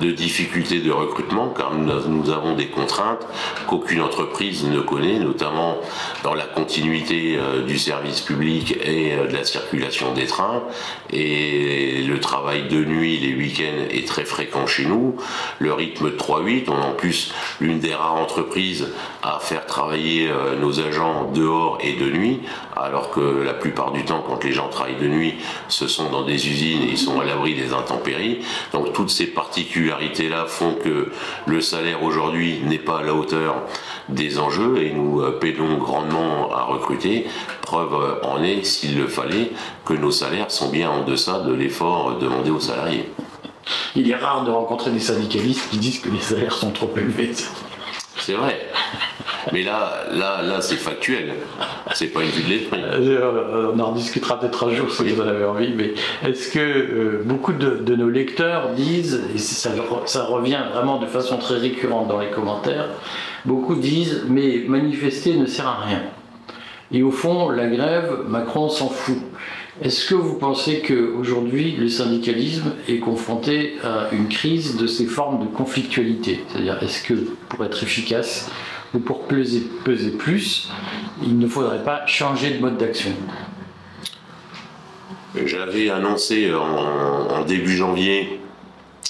de 0.00 0.10
difficultés 0.10 0.80
de 0.80 0.90
recrutement 0.90 1.52
car 1.56 1.74
nous 1.74 2.30
avons 2.30 2.54
des 2.54 2.66
contraintes 2.66 3.26
qu'aucune 3.66 4.00
entreprise 4.00 4.64
ne 4.64 4.80
connaît, 4.80 5.18
notamment 5.18 5.78
dans 6.22 6.34
la 6.34 6.44
continuité 6.44 7.38
du 7.66 7.78
service 7.78 8.20
public 8.20 8.76
et 8.84 9.16
de 9.16 9.32
la 9.32 9.44
circulation 9.44 10.12
des 10.12 10.26
trains. 10.26 10.62
Et 11.10 12.02
le 12.02 12.20
travail 12.20 12.68
de 12.68 12.84
nuit, 12.84 13.18
les 13.18 13.34
week-ends 13.34 13.86
est 13.90 14.06
très 14.06 14.24
fréquent 14.24 14.66
chez 14.66 14.84
nous. 14.84 15.16
Le 15.58 15.72
rythme 15.72 16.10
de 16.10 16.16
3-8, 16.16 16.64
on 16.68 16.80
est 16.80 16.84
en 16.84 16.92
plus 16.92 17.32
l'une 17.60 17.80
des 17.80 17.94
rares 17.94 18.16
entreprises 18.16 18.88
à 19.22 19.38
faire 19.40 19.66
travailler 19.66 20.30
nos 20.60 20.80
agents 20.80 21.30
dehors 21.32 21.78
et 21.80 21.94
de 21.94 22.10
nuit, 22.10 22.40
alors 22.76 23.10
que 23.10 23.42
la 23.44 23.54
plupart 23.54 23.92
du 23.92 24.04
temps, 24.04 24.24
quand 24.26 24.42
les 24.44 24.52
gens 24.52 24.68
travaillent 24.68 25.00
de 25.00 25.08
nuit, 25.08 25.34
ce 25.68 25.86
sont 25.86 26.10
dans 26.10 26.24
des 26.24 26.48
usines 26.48 26.82
et 26.82 26.90
ils 26.90 26.98
sont 26.98 27.20
à 27.20 27.24
l'abri 27.24 27.54
des 27.54 27.72
intempéries. 27.72 28.40
Donc 28.72 28.92
toutes 28.92 29.10
ces 29.10 29.26
particularités-là 29.26 30.46
font 30.46 30.74
que 30.74 31.10
le 31.46 31.60
salaire 31.60 32.02
aujourd'hui 32.02 32.60
n'est 32.64 32.78
pas 32.78 32.98
à 32.98 33.02
la 33.02 33.14
hauteur 33.14 33.54
des 34.08 34.38
enjeux 34.38 34.82
et 34.82 34.90
nous 34.90 35.20
euh, 35.20 35.38
grandement 35.76 36.52
à 36.52 36.64
recruter. 36.64 37.26
Preuve 37.62 37.94
euh, 37.94 38.26
en 38.26 38.42
est, 38.42 38.64
s'il 38.64 38.98
le 38.98 39.06
fallait, 39.06 39.52
que 39.84 39.94
nos 39.94 40.10
salaires 40.10 40.50
sont 40.50 40.70
bien 40.70 40.90
en 40.90 41.04
deçà 41.04 41.40
de 41.40 41.52
l'effort 41.52 42.18
demandé 42.18 42.50
aux 42.50 42.60
salariés. 42.60 43.10
Il 43.94 44.10
est 44.10 44.16
rare 44.16 44.44
de 44.44 44.50
rencontrer 44.50 44.90
des 44.90 45.00
syndicalistes 45.00 45.70
qui 45.70 45.78
disent 45.78 46.00
que 46.00 46.08
les 46.08 46.20
salaires 46.20 46.54
sont 46.54 46.70
trop 46.70 46.90
élevés. 46.96 47.32
C'est 48.18 48.34
vrai. 48.34 48.71
Mais 49.52 49.62
là, 49.62 50.04
là, 50.12 50.42
là, 50.42 50.60
c'est 50.60 50.76
factuel. 50.76 51.32
C'est 51.94 52.08
pas 52.08 52.22
une 52.22 52.28
vue 52.28 52.42
de 52.44 52.48
l'esprit. 52.48 52.80
Euh, 52.82 53.72
on 53.74 53.80
en 53.80 53.92
discutera 53.92 54.38
peut-être 54.38 54.68
un 54.68 54.74
jour 54.74 54.90
si 54.90 55.08
vous 55.08 55.20
en 55.20 55.26
avez 55.26 55.44
envie. 55.44 55.72
Mais 55.74 55.94
est-ce 56.28 56.52
que 56.52 56.58
euh, 56.58 57.22
beaucoup 57.24 57.52
de, 57.52 57.96
nos 57.96 58.08
lecteurs 58.08 58.70
disent, 58.70 59.22
et 59.34 59.38
ça, 59.38 59.70
ça 60.06 60.24
revient 60.24 60.60
vraiment 60.72 60.98
de 60.98 61.06
façon 61.06 61.38
très 61.38 61.58
récurrente 61.58 62.08
dans 62.08 62.20
les 62.20 62.30
commentaires, 62.30 62.88
beaucoup 63.44 63.74
disent, 63.74 64.24
mais 64.28 64.62
manifester 64.66 65.36
ne 65.36 65.46
sert 65.46 65.66
à 65.66 65.80
rien. 65.86 66.02
Et 66.92 67.02
au 67.02 67.10
fond, 67.10 67.48
la 67.48 67.66
grève, 67.66 68.20
Macron 68.28 68.68
s'en 68.68 68.88
fout. 68.88 69.18
Est-ce 69.82 70.06
que 70.06 70.14
vous 70.14 70.34
pensez 70.34 70.80
qu'aujourd'hui, 70.80 71.72
le 71.72 71.88
syndicalisme 71.88 72.74
est 72.88 72.98
confronté 72.98 73.74
à 73.82 74.10
une 74.12 74.28
crise 74.28 74.76
de 74.76 74.86
ces 74.86 75.06
formes 75.06 75.44
de 75.44 75.50
conflictualité? 75.50 76.44
C'est-à-dire, 76.46 76.80
est-ce 76.80 77.02
que 77.02 77.14
pour 77.48 77.64
être 77.64 77.82
efficace 77.82 78.48
ou 78.94 79.00
pour 79.00 79.26
peser, 79.26 79.62
plus, 80.18 80.68
il 81.24 81.36
ne 81.36 81.48
faudrait 81.48 81.82
pas 81.82 82.06
changer 82.06 82.50
de 82.50 82.60
mode 82.60 82.76
d'action? 82.76 83.10
J'avais 85.44 85.90
annoncé 85.90 86.52
en, 86.54 87.44
début 87.44 87.76
janvier 87.76 88.38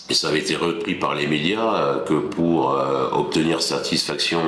et 0.08 0.14
ça 0.14 0.28
avait 0.28 0.38
été 0.38 0.56
repris 0.56 0.94
par 0.94 1.14
les 1.14 1.26
médias, 1.26 1.74
euh, 1.74 2.04
que 2.04 2.14
pour 2.14 2.72
euh, 2.72 3.10
obtenir 3.12 3.60
satisfaction 3.60 4.40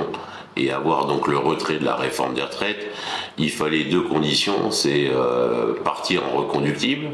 et 0.56 0.70
avoir 0.70 1.06
donc 1.06 1.28
le 1.28 1.38
retrait 1.38 1.78
de 1.78 1.84
la 1.84 1.96
réforme 1.96 2.34
des 2.34 2.42
retraites, 2.42 2.86
il 3.38 3.50
fallait 3.50 3.84
deux 3.84 4.02
conditions, 4.02 4.70
c'est 4.70 5.08
euh, 5.08 5.74
partir 5.82 6.22
en 6.24 6.38
reconductible, 6.38 7.08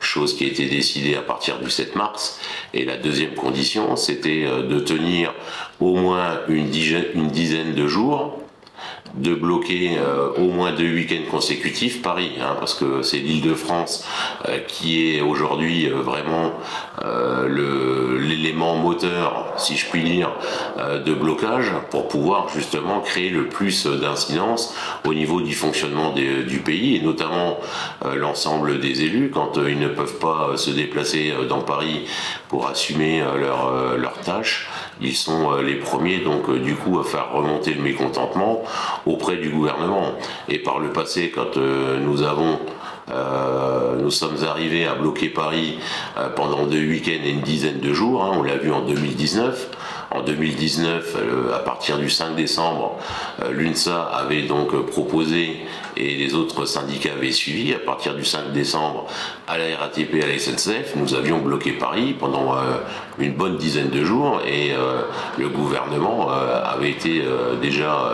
chose 0.00 0.36
qui 0.36 0.44
a 0.44 0.48
été 0.48 0.66
décidée 0.66 1.14
à 1.14 1.22
partir 1.22 1.58
du 1.58 1.70
7 1.70 1.96
mars, 1.96 2.40
et 2.74 2.84
la 2.84 2.96
deuxième 2.96 3.34
condition, 3.34 3.96
c'était 3.96 4.44
euh, 4.46 4.62
de 4.62 4.80
tenir 4.80 5.34
au 5.80 5.94
moins 5.94 6.40
une 6.48 6.68
dizaine 6.70 7.74
de 7.74 7.86
jours 7.86 8.40
de 9.14 9.34
bloquer 9.34 9.98
euh, 9.98 10.30
au 10.36 10.50
moins 10.50 10.72
deux 10.72 10.92
week-ends 10.92 11.30
consécutifs 11.30 12.02
Paris, 12.02 12.32
hein, 12.40 12.56
parce 12.58 12.74
que 12.74 13.02
c'est 13.02 13.18
l'Île-de-France 13.18 14.06
euh, 14.48 14.58
qui 14.66 15.16
est 15.16 15.20
aujourd'hui 15.20 15.88
euh, 15.88 16.02
vraiment 16.02 16.52
l'élément 17.48 18.76
moteur, 18.76 19.52
si 19.56 19.76
je 19.76 19.86
puis 19.86 20.02
dire, 20.02 20.30
de 21.04 21.14
blocage 21.14 21.72
pour 21.90 22.08
pouvoir 22.08 22.48
justement 22.48 23.00
créer 23.00 23.30
le 23.30 23.48
plus 23.48 23.86
d'incidence 23.86 24.74
au 25.06 25.14
niveau 25.14 25.40
du 25.40 25.54
fonctionnement 25.54 26.12
du 26.12 26.58
pays 26.58 26.96
et 26.96 27.00
notamment 27.00 27.58
l'ensemble 28.16 28.80
des 28.80 29.04
élus 29.04 29.30
quand 29.32 29.52
ils 29.56 29.78
ne 29.78 29.88
peuvent 29.88 30.18
pas 30.18 30.56
se 30.56 30.70
déplacer 30.70 31.32
dans 31.48 31.60
Paris 31.60 32.06
pour 32.48 32.66
assumer 32.68 33.22
leurs 33.38 33.96
leur 33.96 34.18
tâches 34.20 34.68
ils 35.00 35.16
sont 35.16 35.52
euh, 35.52 35.62
les 35.62 35.76
premiers 35.76 36.18
donc 36.18 36.48
euh, 36.48 36.58
du 36.58 36.74
coup 36.74 36.98
à 36.98 37.04
faire 37.04 37.32
remonter 37.32 37.74
le 37.74 37.82
mécontentement 37.82 38.64
auprès 39.04 39.36
du 39.36 39.50
gouvernement. 39.50 40.12
Et 40.48 40.58
par 40.58 40.78
le 40.78 40.92
passé, 40.92 41.32
quand 41.34 41.56
euh, 41.56 41.98
nous 41.98 42.18
sommes 44.10 44.44
arrivés 44.44 44.86
à 44.86 44.94
bloquer 44.94 45.28
Paris 45.28 45.78
pendant 46.34 46.66
deux 46.66 46.80
week-ends 46.80 47.24
et 47.24 47.30
une 47.30 47.40
dizaine 47.40 47.80
de 47.80 47.92
jours. 47.92 48.24
Hein, 48.24 48.32
on 48.34 48.42
l'a 48.42 48.56
vu 48.56 48.72
en 48.72 48.82
2019. 48.82 49.75
En 50.10 50.22
2019, 50.22 51.16
à 51.54 51.58
partir 51.58 51.98
du 51.98 52.08
5 52.08 52.36
décembre, 52.36 52.98
l'UNSA 53.50 54.02
avait 54.02 54.42
donc 54.42 54.70
proposé 54.86 55.66
et 55.96 56.14
les 56.14 56.34
autres 56.34 56.64
syndicats 56.66 57.12
avaient 57.12 57.32
suivi. 57.32 57.74
À 57.74 57.78
partir 57.78 58.14
du 58.14 58.24
5 58.24 58.52
décembre, 58.52 59.06
à 59.48 59.58
la 59.58 59.76
RATP 59.76 60.22
à 60.22 60.26
la 60.26 60.38
SNCF, 60.38 60.94
nous 60.96 61.14
avions 61.14 61.38
bloqué 61.38 61.72
Paris 61.72 62.14
pendant 62.18 62.54
euh, 62.54 62.76
une 63.18 63.32
bonne 63.32 63.56
dizaine 63.56 63.90
de 63.90 64.04
jours 64.04 64.40
et 64.46 64.72
euh, 64.72 65.02
le 65.38 65.48
gouvernement 65.48 66.30
euh, 66.30 66.62
avait 66.64 66.90
été 66.90 67.22
déjà 67.60 68.08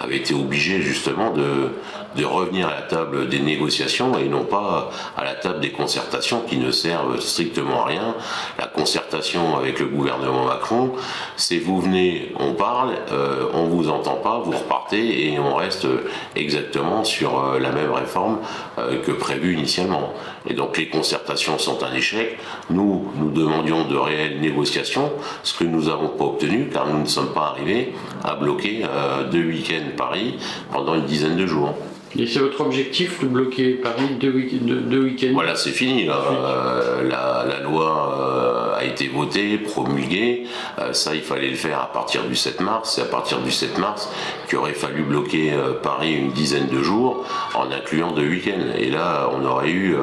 avait 0.00 0.18
été 0.18 0.32
obligé 0.32 0.80
justement 0.80 1.32
de, 1.32 1.72
de 2.16 2.24
revenir 2.24 2.68
à 2.68 2.74
la 2.74 2.82
table 2.82 3.28
des 3.28 3.40
négociations 3.40 4.18
et 4.18 4.28
non 4.28 4.44
pas 4.44 4.90
à 5.16 5.24
la 5.24 5.34
table 5.34 5.60
des 5.60 5.70
concertations 5.70 6.40
qui 6.40 6.56
ne 6.56 6.70
servent 6.70 7.20
strictement 7.20 7.82
à 7.82 7.86
rien. 7.86 8.14
La 8.58 8.66
concertation 8.66 9.56
avec 9.56 9.78
le 9.78 9.86
gouvernement 9.86 10.44
Macron, 10.46 10.92
c'est 11.36 11.58
vous 11.58 11.80
venez, 11.80 12.32
on 12.38 12.54
parle, 12.54 12.94
euh, 13.12 13.48
on 13.52 13.64
vous 13.64 13.88
entend 13.88 14.16
pas, 14.16 14.38
vous 14.38 14.52
repartez 14.52 15.32
et 15.32 15.38
on 15.38 15.54
reste 15.54 15.86
exactement 16.34 17.04
sur 17.04 17.38
euh, 17.38 17.58
la 17.58 17.72
même 17.72 17.92
réforme 17.92 18.38
euh, 18.78 19.00
que 19.02 19.12
prévu 19.12 19.54
initialement. 19.54 20.14
Et 20.48 20.54
donc 20.54 20.78
les 20.78 20.88
concertations 20.88 21.58
sont 21.58 21.82
un 21.82 21.92
échec. 21.94 22.38
Nous, 22.70 23.12
nous 23.16 23.30
demandions 23.30 23.86
de 23.86 23.96
réelles 23.96 24.40
négociations, 24.40 25.12
ce 25.42 25.54
que 25.54 25.64
nous 25.64 25.84
n'avons 25.84 26.08
pas 26.08 26.24
obtenu 26.24 26.70
car 26.72 26.86
nous 26.86 27.00
ne 27.00 27.06
sommes 27.06 27.32
pas 27.32 27.54
arrivés 27.54 27.92
à 28.24 28.34
bloquer 28.34 28.84
deux 29.30 29.44
week-ends 29.44 29.96
Paris 29.96 30.38
pendant 30.72 30.94
une 30.94 31.04
dizaine 31.04 31.36
de 31.36 31.46
jours. 31.46 31.74
Et 32.16 32.26
c'est 32.26 32.38
votre 32.38 32.62
objectif 32.62 33.20
de 33.20 33.26
bloquer 33.26 33.74
Paris 33.74 34.16
deux, 34.18 34.30
week-ends 34.30 35.32
Voilà, 35.34 35.54
c'est 35.54 35.72
fini. 35.72 36.08
Euh, 36.08 37.08
la, 37.08 37.60
loi 37.60 38.18
euh, 38.18 38.78
a 38.78 38.84
été 38.84 39.08
votée, 39.08 39.58
promulguée. 39.58 40.44
Euh, 40.78 40.92
ça, 40.94 41.14
il 41.14 41.20
fallait 41.20 41.50
le 41.50 41.56
faire 41.56 41.80
à 41.80 41.92
partir 41.92 42.24
du 42.24 42.34
7 42.34 42.60
mars. 42.60 42.94
C'est 42.94 43.02
à 43.02 43.06
partir 43.06 43.40
du 43.40 43.50
7 43.50 43.78
mars 43.78 44.08
qu'il 44.48 44.58
aurait 44.58 44.72
fallu 44.72 45.02
bloquer 45.02 45.52
Paris 45.82 46.14
une 46.14 46.30
dizaine 46.30 46.68
de 46.68 46.82
jours 46.82 47.26
en 47.54 47.70
incluant 47.70 48.12
deux 48.12 48.26
week-ends. 48.26 48.72
Et 48.78 48.90
là, 48.90 49.28
on 49.32 49.44
aurait 49.44 49.70
eu 49.70 49.94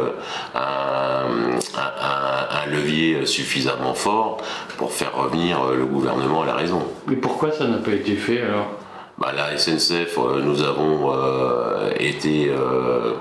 un, 0.53 1.59
un, 1.75 2.65
levier 2.71 3.25
suffisamment 3.25 3.93
fort 3.93 4.37
pour 4.77 4.91
faire 4.91 5.15
revenir 5.15 5.71
le 5.71 5.85
gouvernement 5.85 6.43
à 6.43 6.45
la 6.45 6.55
raison. 6.55 6.83
Mais 7.07 7.15
pourquoi 7.15 7.51
ça 7.51 7.67
n'a 7.67 7.77
pas 7.77 7.93
été 7.93 8.15
fait 8.15 8.41
alors? 8.41 8.84
Bah, 9.17 9.31
la 9.33 9.57
SNCF, 9.57 10.17
euh, 10.17 10.41
nous 10.41 10.61
avons 10.61 11.11
euh, 11.13 11.91
été 11.99 12.49
euh, 12.49 13.13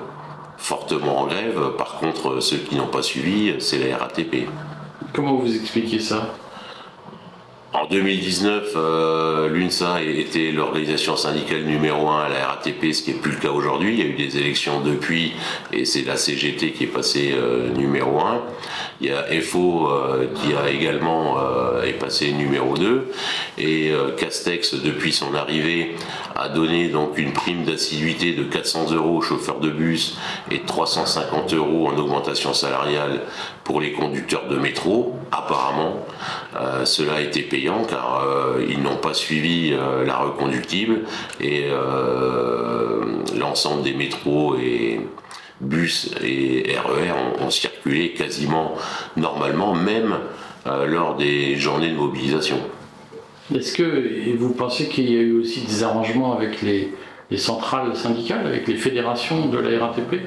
fortement 0.57 1.21
en 1.21 1.27
grève. 1.27 1.71
Par 1.77 1.97
contre, 1.99 2.39
ceux 2.41 2.57
qui 2.57 2.75
n'ont 2.75 2.87
pas 2.87 3.01
suivi, 3.01 3.55
c'est 3.59 3.79
la 3.79 3.97
RATP. 3.97 4.47
Comment 5.13 5.35
vous 5.35 5.55
expliquez 5.55 5.99
ça? 5.99 6.33
En 7.75 7.87
2019, 7.87 8.73
euh, 8.75 9.49
l'UNSA 9.49 10.01
était 10.01 10.51
l'organisation 10.51 11.17
syndicale 11.17 11.63
numéro 11.63 12.07
1 12.09 12.23
à 12.23 12.29
la 12.29 12.47
RATP, 12.47 12.93
ce 12.93 13.03
qui 13.03 13.11
n'est 13.11 13.19
plus 13.19 13.31
le 13.31 13.37
cas 13.37 13.49
aujourd'hui. 13.49 13.93
Il 13.93 13.99
y 13.99 14.01
a 14.03 14.05
eu 14.05 14.13
des 14.13 14.37
élections 14.37 14.79
depuis 14.79 15.33
et 15.73 15.83
c'est 15.83 16.03
la 16.03 16.15
CGT 16.15 16.71
qui 16.71 16.85
est 16.85 16.87
passée 16.87 17.33
euh, 17.33 17.69
numéro 17.73 18.19
1. 18.21 18.41
Il 19.01 19.07
y 19.07 19.11
a 19.11 19.25
FO 19.41 19.89
euh, 19.89 20.27
qui 20.35 20.53
a 20.53 20.69
également 20.69 21.35
est 21.83 21.93
passé 21.93 22.31
numéro 22.31 22.75
2 22.75 23.11
et 23.57 23.91
Castex 24.17 24.75
depuis 24.75 25.11
son 25.11 25.35
arrivée 25.35 25.95
a 26.35 26.49
donné 26.49 26.89
donc 26.89 27.17
une 27.17 27.33
prime 27.33 27.63
d'assiduité 27.63 28.33
de 28.33 28.43
400 28.43 28.91
euros 28.91 29.17
aux 29.17 29.21
chauffeurs 29.21 29.59
de 29.59 29.69
bus 29.69 30.17
et 30.51 30.61
350 30.61 31.53
euros 31.53 31.89
en 31.89 31.97
augmentation 31.97 32.53
salariale 32.53 33.21
pour 33.65 33.81
les 33.81 33.91
conducteurs 33.91 34.47
de 34.47 34.57
métro. 34.57 35.15
Apparemment, 35.31 36.05
cela 36.85 37.15
a 37.15 37.21
été 37.21 37.41
payé 37.41 37.65
car 37.89 38.23
euh, 38.23 38.65
ils 38.67 38.81
n'ont 38.81 38.97
pas 38.97 39.13
suivi 39.13 39.73
euh, 39.73 40.05
la 40.05 40.17
reconductible 40.17 41.01
et 41.41 41.65
euh, 41.69 43.01
l'ensemble 43.37 43.83
des 43.83 43.93
métros 43.93 44.55
et 44.57 45.01
bus 45.61 46.11
et 46.23 46.75
RER 46.77 47.09
e 47.09 47.43
ont, 47.43 47.49
circulé 47.49 48.11
quasiment 48.11 48.75
normalement, 49.15 49.73
même 49.73 50.15
lors 50.65 51.15
des 51.15 51.55
journées 51.55 51.89
de 51.89 51.95
mobilisation. 51.95 52.57
Est-ce 53.55 53.73
que 53.73 54.35
vous 54.37 54.53
pensez 54.53 54.89
qu'il 54.89 55.09
y 55.09 55.15
a 55.15 55.21
eu 55.21 55.39
aussi 55.39 55.61
des 55.61 55.83
arrangements 55.83 56.35
avec 56.35 56.61
les, 56.61 56.91
les 57.31 57.37
centrales 57.37 57.95
syndicales, 57.95 58.45
avec 58.45 58.67
les 58.67 58.75
fédérations 58.75 59.45
de 59.45 59.57
la 59.59 59.85
RATP 59.85 60.21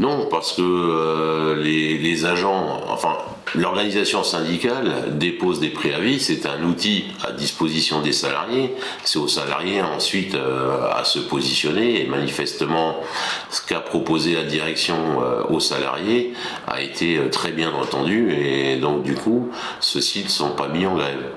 Non, 0.00 0.26
parce 0.30 0.52
que 0.52 1.60
les, 1.60 1.98
les, 1.98 2.24
agents, 2.24 2.82
enfin, 2.88 3.16
l'organisation 3.56 4.22
syndicale 4.22 5.18
dépose 5.18 5.58
des 5.58 5.70
préavis, 5.70 6.20
c'est 6.20 6.46
un 6.46 6.62
outil 6.62 7.06
à 7.26 7.32
disposition 7.32 8.00
des 8.00 8.12
salariés, 8.12 8.74
c'est 9.02 9.18
aux 9.18 9.26
salariés 9.26 9.82
ensuite 9.82 10.36
à 10.36 11.02
se 11.02 11.18
positionner 11.18 12.02
et 12.02 12.06
manifestement 12.06 13.00
ce 13.50 13.60
qu'a 13.60 13.80
proposé 13.80 14.34
la 14.34 14.44
direction 14.44 14.96
aux 15.50 15.60
salariés 15.60 16.32
a 16.68 16.80
été 16.80 17.18
très 17.32 17.50
bien 17.50 17.72
entendu 17.72 18.32
et 18.32 18.76
donc 18.76 19.02
du 19.02 19.14
coup, 19.14 19.50
ceux-ci 19.80 20.22
ne 20.22 20.28
sont 20.28 20.50
pas 20.50 20.68
mis 20.68 20.86
en 20.86 20.94
grève. 20.94 21.32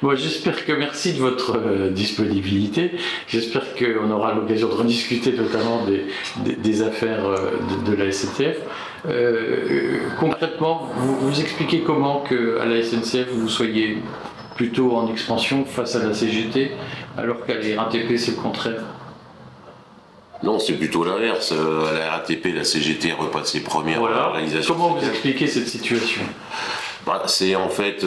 Bon, 0.00 0.14
j'espère 0.14 0.64
que 0.64 0.72
merci 0.72 1.14
de 1.14 1.18
votre 1.18 1.56
euh, 1.56 1.90
disponibilité. 1.90 2.92
J'espère 3.26 3.74
qu'on 3.74 4.08
aura 4.12 4.32
l'occasion 4.32 4.68
de 4.68 4.74
rediscuter 4.74 5.32
notamment 5.32 5.84
des, 6.44 6.82
affaires 6.82 7.26
euh, 7.26 7.50
de, 7.84 7.94
la 7.96 8.12
SNCF. 8.12 8.58
Euh, 9.08 9.98
concrètement, 10.20 10.88
vous, 10.96 11.16
vous, 11.16 11.40
expliquez 11.40 11.80
comment 11.80 12.20
que 12.20 12.60
à 12.60 12.66
la 12.66 12.80
SNCF 12.80 13.28
vous 13.32 13.48
soyez 13.48 13.98
plutôt 14.54 14.96
en 14.96 15.10
expansion 15.10 15.64
face 15.64 15.96
à 15.96 16.04
la 16.04 16.14
CGT, 16.14 16.70
alors 17.16 17.44
qu'à 17.44 17.54
la 17.54 17.82
RATP 17.82 18.16
c'est 18.16 18.36
le 18.36 18.42
contraire. 18.42 18.82
Non, 20.44 20.60
c'est 20.60 20.74
plutôt 20.74 21.02
l'inverse. 21.02 21.52
À 21.52 21.98
la 21.98 22.10
RATP, 22.12 22.54
la 22.54 22.62
CGT 22.62 23.12
repasse 23.12 23.50
ses 23.50 23.60
premières 23.64 23.98
voilà. 23.98 24.32
Comment 24.64 24.90
vous 24.90 25.08
expliquez 25.08 25.48
cette 25.48 25.66
situation? 25.66 26.22
Bah, 27.04 27.24
C'est 27.26 27.56
en 27.56 27.68
fait 27.68 28.04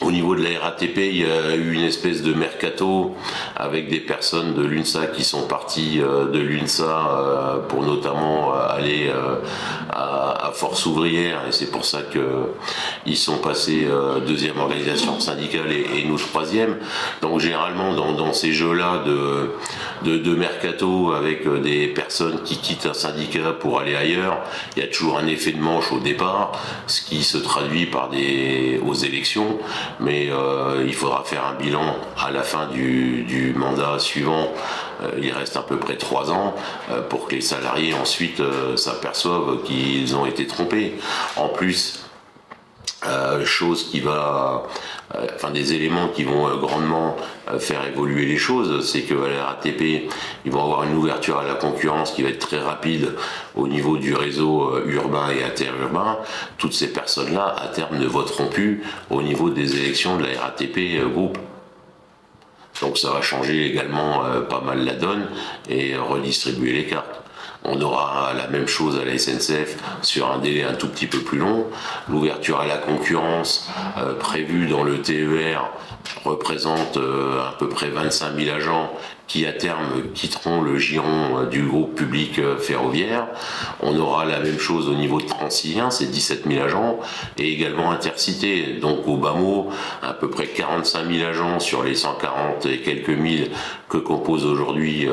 au 0.00 0.10
niveau 0.10 0.34
de 0.34 0.42
la 0.42 0.58
RATP, 0.60 0.96
il 0.96 1.16
y 1.16 1.24
a 1.24 1.54
eu 1.54 1.74
une 1.74 1.84
espèce 1.84 2.22
de 2.22 2.34
mercato 2.34 3.14
avec 3.56 3.88
des 3.88 4.00
personnes 4.00 4.54
de 4.54 4.62
l'UNSA 4.62 5.06
qui 5.08 5.24
sont 5.24 5.46
parties 5.46 6.00
euh, 6.00 6.30
de 6.30 6.38
l'UNSA 6.38 6.84
euh, 6.84 7.58
pour 7.68 7.82
notamment 7.82 8.54
euh, 8.54 8.66
aller 8.68 9.12
à 9.94 10.50
Force 10.54 10.86
ouvrière 10.86 11.42
et 11.48 11.52
c'est 11.52 11.70
pour 11.70 11.84
ça 11.84 12.00
qu'ils 12.02 13.16
sont 13.16 13.38
passés 13.38 13.88
deuxième 14.26 14.58
organisation 14.58 15.20
syndicale 15.20 15.72
et, 15.72 16.04
nous 16.04 16.18
troisième. 16.18 16.76
Donc 17.22 17.40
généralement 17.40 17.94
dans, 17.94 18.32
ces 18.32 18.52
jeux-là 18.52 19.04
de, 19.06 20.16
de, 20.16 20.34
mercato 20.34 21.12
avec 21.12 21.48
des 21.62 21.88
personnes 21.88 22.42
qui 22.42 22.58
quittent 22.58 22.86
un 22.86 22.94
syndicat 22.94 23.52
pour 23.52 23.80
aller 23.80 23.94
ailleurs, 23.94 24.38
il 24.76 24.82
y 24.82 24.86
a 24.86 24.88
toujours 24.88 25.18
un 25.18 25.26
effet 25.26 25.52
de 25.52 25.60
manche 25.60 25.92
au 25.92 26.00
départ, 26.00 26.52
ce 26.86 27.02
qui 27.02 27.22
se 27.22 27.38
traduit 27.38 27.86
par 27.86 28.10
des 28.10 28.80
aux 28.84 28.94
élections 28.94 29.58
mais 30.00 30.28
euh, 30.30 30.84
il 30.86 30.94
faudra 30.94 31.22
faire 31.24 31.44
un 31.46 31.54
bilan 31.54 31.96
à 32.18 32.30
la 32.30 32.42
fin 32.42 32.66
du, 32.66 33.54
mandat 33.56 33.98
suivant. 33.98 34.52
Euh, 35.04 35.18
il 35.22 35.32
reste 35.32 35.56
à 35.56 35.62
peu 35.62 35.76
près 35.76 35.96
trois 35.96 36.30
ans 36.30 36.54
euh, 36.90 37.02
pour 37.02 37.28
que 37.28 37.34
les 37.34 37.40
salariés 37.40 37.94
ensuite 37.94 38.42
s'aperçoivent 38.76 39.62
qu'ils 39.64 40.16
ont 40.16 40.26
été 40.26 40.46
trompés. 40.46 40.94
En 41.36 41.48
plus, 41.48 42.00
chose 43.44 43.90
qui 43.90 44.00
va 44.00 44.66
euh, 45.14 45.26
enfin 45.34 45.50
des 45.50 45.74
éléments 45.74 46.08
qui 46.08 46.24
vont 46.24 46.48
euh, 46.48 46.56
grandement 46.56 47.16
euh, 47.50 47.58
faire 47.58 47.86
évoluer 47.86 48.24
les 48.24 48.38
choses, 48.38 48.86
c'est 48.86 49.02
que 49.02 49.14
la 49.14 49.44
RATP, 49.44 50.10
ils 50.44 50.52
vont 50.52 50.64
avoir 50.64 50.84
une 50.84 50.94
ouverture 50.94 51.38
à 51.38 51.44
la 51.44 51.54
concurrence 51.54 52.12
qui 52.12 52.22
va 52.22 52.30
être 52.30 52.46
très 52.46 52.58
rapide 52.58 53.12
au 53.54 53.68
niveau 53.68 53.96
du 53.96 54.14
réseau 54.14 54.78
urbain 54.86 55.28
et 55.30 55.44
interurbain. 55.44 56.18
Toutes 56.58 56.72
ces 56.72 56.92
personnes-là, 56.92 57.54
à 57.62 57.68
terme, 57.68 57.98
ne 57.98 58.06
voteront 58.06 58.46
plus 58.46 58.82
au 59.10 59.22
niveau 59.22 59.50
des 59.50 59.76
élections 59.76 60.16
de 60.16 60.24
la 60.24 60.40
RATP 60.40 61.04
groupe. 61.12 61.38
Donc 62.80 62.98
ça 62.98 63.12
va 63.12 63.22
changer 63.22 63.66
également 63.66 64.24
pas 64.48 64.60
mal 64.60 64.84
la 64.84 64.94
donne 64.94 65.26
et 65.68 65.96
redistribuer 65.96 66.72
les 66.72 66.86
cartes. 66.86 67.24
On 67.66 67.80
aura 67.80 68.34
la 68.34 68.46
même 68.48 68.68
chose 68.68 68.98
à 68.98 69.04
la 69.06 69.18
SNCF 69.18 69.76
sur 70.02 70.30
un 70.30 70.38
délai 70.38 70.64
un 70.64 70.74
tout 70.74 70.88
petit 70.88 71.06
peu 71.06 71.20
plus 71.20 71.38
long. 71.38 71.66
L'ouverture 72.10 72.60
à 72.60 72.66
la 72.66 72.76
concurrence 72.76 73.70
euh, 73.96 74.14
prévue 74.14 74.66
dans 74.66 74.84
le 74.84 75.00
TER 75.00 75.70
représente 76.26 76.98
euh, 76.98 77.40
à 77.40 77.54
peu 77.58 77.70
près 77.70 77.88
25 77.88 78.36
000 78.36 78.54
agents 78.54 78.92
qui 79.26 79.46
à 79.46 79.52
terme 79.52 80.02
quitteront 80.14 80.60
le 80.60 80.78
giron 80.78 81.38
euh, 81.38 81.46
du 81.46 81.62
groupe 81.62 81.94
public 81.94 82.38
euh, 82.38 82.58
ferroviaire. 82.58 83.26
On 83.80 83.98
aura 83.98 84.24
la 84.24 84.40
même 84.40 84.58
chose 84.58 84.88
au 84.88 84.94
niveau 84.94 85.20
de 85.20 85.26
Transilien, 85.26 85.90
c'est 85.90 86.10
17 86.10 86.44
000 86.46 86.62
agents, 86.62 87.00
et 87.38 87.52
également 87.52 87.90
Intercité. 87.90 88.78
Donc 88.80 89.06
au 89.06 89.16
bas 89.16 89.34
mot, 89.34 89.70
à 90.02 90.12
peu 90.12 90.28
près 90.28 90.46
45 90.46 91.10
000 91.10 91.28
agents 91.28 91.60
sur 91.60 91.82
les 91.82 91.94
140 91.94 92.66
et 92.66 92.80
quelques 92.80 93.08
mille 93.08 93.50
que 93.88 93.98
compose 93.98 94.44
aujourd'hui 94.44 95.06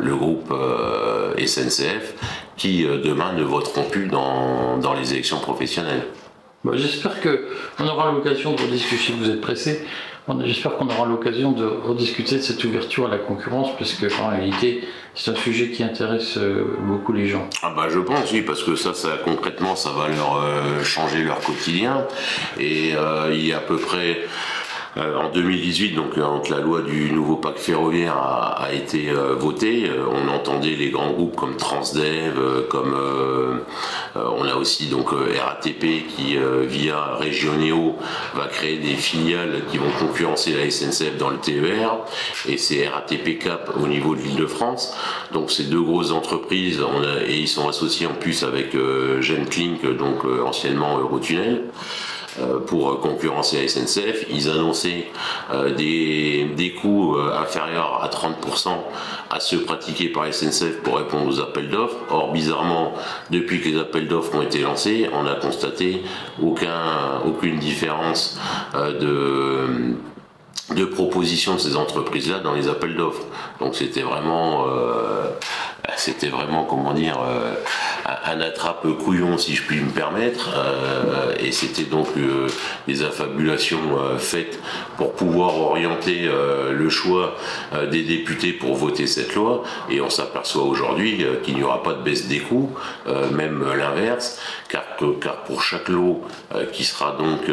le 0.00 0.16
groupe 0.16 0.52
SNCF, 1.38 2.14
qui 2.56 2.84
demain 2.84 3.34
ne 3.34 3.42
voteront 3.42 3.84
plus 3.84 4.06
dans, 4.06 4.78
dans 4.78 4.94
les 4.94 5.12
élections 5.12 5.38
professionnelles. 5.38 6.06
J'espère 6.72 7.20
qu'on 7.20 7.86
aura 7.86 8.10
l'occasion 8.12 8.54
de 8.54 8.62
rediscuter, 8.62 9.12
vous 9.18 9.28
êtes 9.28 9.42
pressé, 9.42 9.84
J'espère 10.42 10.76
qu'on 10.76 10.88
aura 10.88 11.04
l'occasion 11.06 11.52
de 11.52 11.66
rediscuter 11.66 12.36
de 12.36 12.40
cette 12.40 12.64
ouverture 12.64 13.06
à 13.06 13.10
la 13.10 13.18
concurrence, 13.18 13.76
parce 13.76 13.92
que 13.92 14.06
en 14.22 14.28
réalité, 14.28 14.82
c'est 15.14 15.30
un 15.30 15.34
sujet 15.34 15.68
qui 15.68 15.82
intéresse 15.82 16.38
euh, 16.38 16.78
beaucoup 16.80 17.12
les 17.12 17.28
gens. 17.28 17.46
Ah 17.62 17.74
bah 17.76 17.88
je 17.90 17.98
pense 17.98 18.32
oui, 18.32 18.40
parce 18.40 18.62
que 18.62 18.74
ça, 18.74 18.94
ça 18.94 19.18
concrètement, 19.22 19.76
ça 19.76 19.90
va 19.90 20.08
leur 20.08 20.36
euh, 20.36 20.82
changer 20.82 21.24
leur 21.24 21.40
quotidien. 21.40 22.06
Et 22.58 22.94
euh, 22.96 23.32
il 23.34 23.46
y 23.46 23.52
a 23.52 23.58
à 23.58 23.60
peu 23.60 23.76
près 23.76 24.22
euh, 24.96 25.16
en 25.16 25.30
2018, 25.30 25.94
donc 25.94 26.14
quand 26.14 26.48
la 26.50 26.60
loi 26.60 26.82
du 26.82 27.10
nouveau 27.10 27.36
pacte 27.36 27.58
ferroviaire 27.58 28.16
a, 28.16 28.72
été 28.72 29.10
euh, 29.10 29.34
votée, 29.34 29.86
euh, 29.88 30.04
on 30.08 30.28
entendait 30.28 30.76
les 30.76 30.90
grands 30.90 31.10
groupes 31.10 31.34
comme 31.34 31.56
Transdev, 31.56 32.34
comme 32.68 32.96
on 34.14 34.44
a 34.46 34.54
aussi 34.54 34.86
donc 34.86 35.10
RATP 35.10 36.06
qui 36.08 36.36
via 36.62 37.16
Regionéo 37.16 37.96
va 38.34 38.46
créer 38.46 38.78
des 38.78 38.94
filiales 38.94 39.62
qui 39.70 39.78
vont 39.78 39.90
concurrencer 39.98 40.52
la 40.52 40.70
SNCF 40.70 41.16
dans 41.18 41.30
le 41.30 41.38
TER 41.38 41.98
et 42.48 42.56
c'est 42.56 42.86
RATP 42.86 43.38
Cap 43.38 43.72
au 43.82 43.86
niveau 43.86 44.14
de 44.14 44.20
l'Île-de-France. 44.20 44.94
Donc 45.32 45.50
ces 45.50 45.64
deux 45.64 45.82
grosses 45.82 46.12
entreprises 46.12 46.80
et 47.26 47.36
ils 47.36 47.48
sont 47.48 47.68
associés 47.68 48.06
en 48.06 48.14
plus 48.14 48.44
avec 48.44 48.76
Genclink, 49.20 49.84
donc 49.96 50.24
anciennement 50.24 50.98
Eurotunnel. 50.98 51.64
Euh, 52.40 52.58
pour 52.58 52.98
concurrencer 52.98 53.62
la 53.62 53.68
SNCF. 53.68 54.26
Ils 54.28 54.50
annonçaient 54.50 55.06
euh, 55.52 55.72
des, 55.72 56.50
des 56.56 56.72
coûts 56.72 57.14
euh, 57.16 57.32
inférieurs 57.32 58.02
à 58.02 58.08
30% 58.08 58.70
à 59.30 59.38
ceux 59.38 59.60
pratiqués 59.60 60.08
par 60.08 60.26
SNCF 60.34 60.82
pour 60.82 60.96
répondre 60.96 61.28
aux 61.28 61.38
appels 61.38 61.68
d'offres. 61.68 61.94
Or, 62.10 62.32
bizarrement, 62.32 62.94
depuis 63.30 63.60
que 63.60 63.68
les 63.68 63.78
appels 63.78 64.08
d'offres 64.08 64.34
ont 64.34 64.42
été 64.42 64.62
lancés, 64.62 65.08
on 65.12 65.26
a 65.26 65.36
constaté 65.36 66.02
aucun, 66.42 67.20
aucune 67.24 67.60
différence 67.60 68.36
de 68.74 69.94
de 70.70 70.84
de 70.84 71.58
ces 71.58 71.76
entreprises-là 71.76 72.40
dans 72.40 72.54
les 72.54 72.68
appels 72.68 72.96
d'offres. 72.96 73.22
Donc 73.60 73.76
c'était 73.76 74.02
vraiment, 74.02 74.66
c'était 75.96 76.28
vraiment, 76.28 76.64
comment 76.64 76.94
dire, 76.94 77.18
un 78.24 78.40
attrape 78.40 78.86
couillon 79.04 79.38
si 79.38 79.54
je 79.54 79.62
puis 79.62 79.80
me 79.80 79.90
permettre. 79.90 80.50
Euh, 80.56 81.34
et 81.38 81.52
c'était 81.52 81.84
donc 81.84 82.08
euh, 82.16 82.48
des 82.86 83.02
affabulations 83.02 83.98
euh, 83.98 84.18
faites 84.18 84.58
pour 84.96 85.14
pouvoir 85.14 85.58
orienter 85.58 86.28
le 86.70 86.88
choix 86.88 87.36
des 87.90 88.02
députés 88.02 88.52
pour 88.52 88.74
voter 88.76 89.06
cette 89.06 89.34
loi. 89.34 89.62
Et 89.90 90.00
on 90.00 90.10
s'aperçoit 90.10 90.64
aujourd'hui 90.64 91.24
qu'il 91.42 91.56
n'y 91.56 91.62
aura 91.62 91.82
pas 91.82 91.94
de 91.94 92.02
baisse 92.02 92.28
des 92.28 92.38
coûts 92.38 92.70
même 93.32 93.64
l'inverse 93.76 94.40
car, 94.68 94.84
car 95.20 95.42
pour 95.44 95.62
chaque 95.62 95.88
lot 95.88 96.22
qui 96.72 96.84
sera 96.84 97.16
donc 97.18 97.50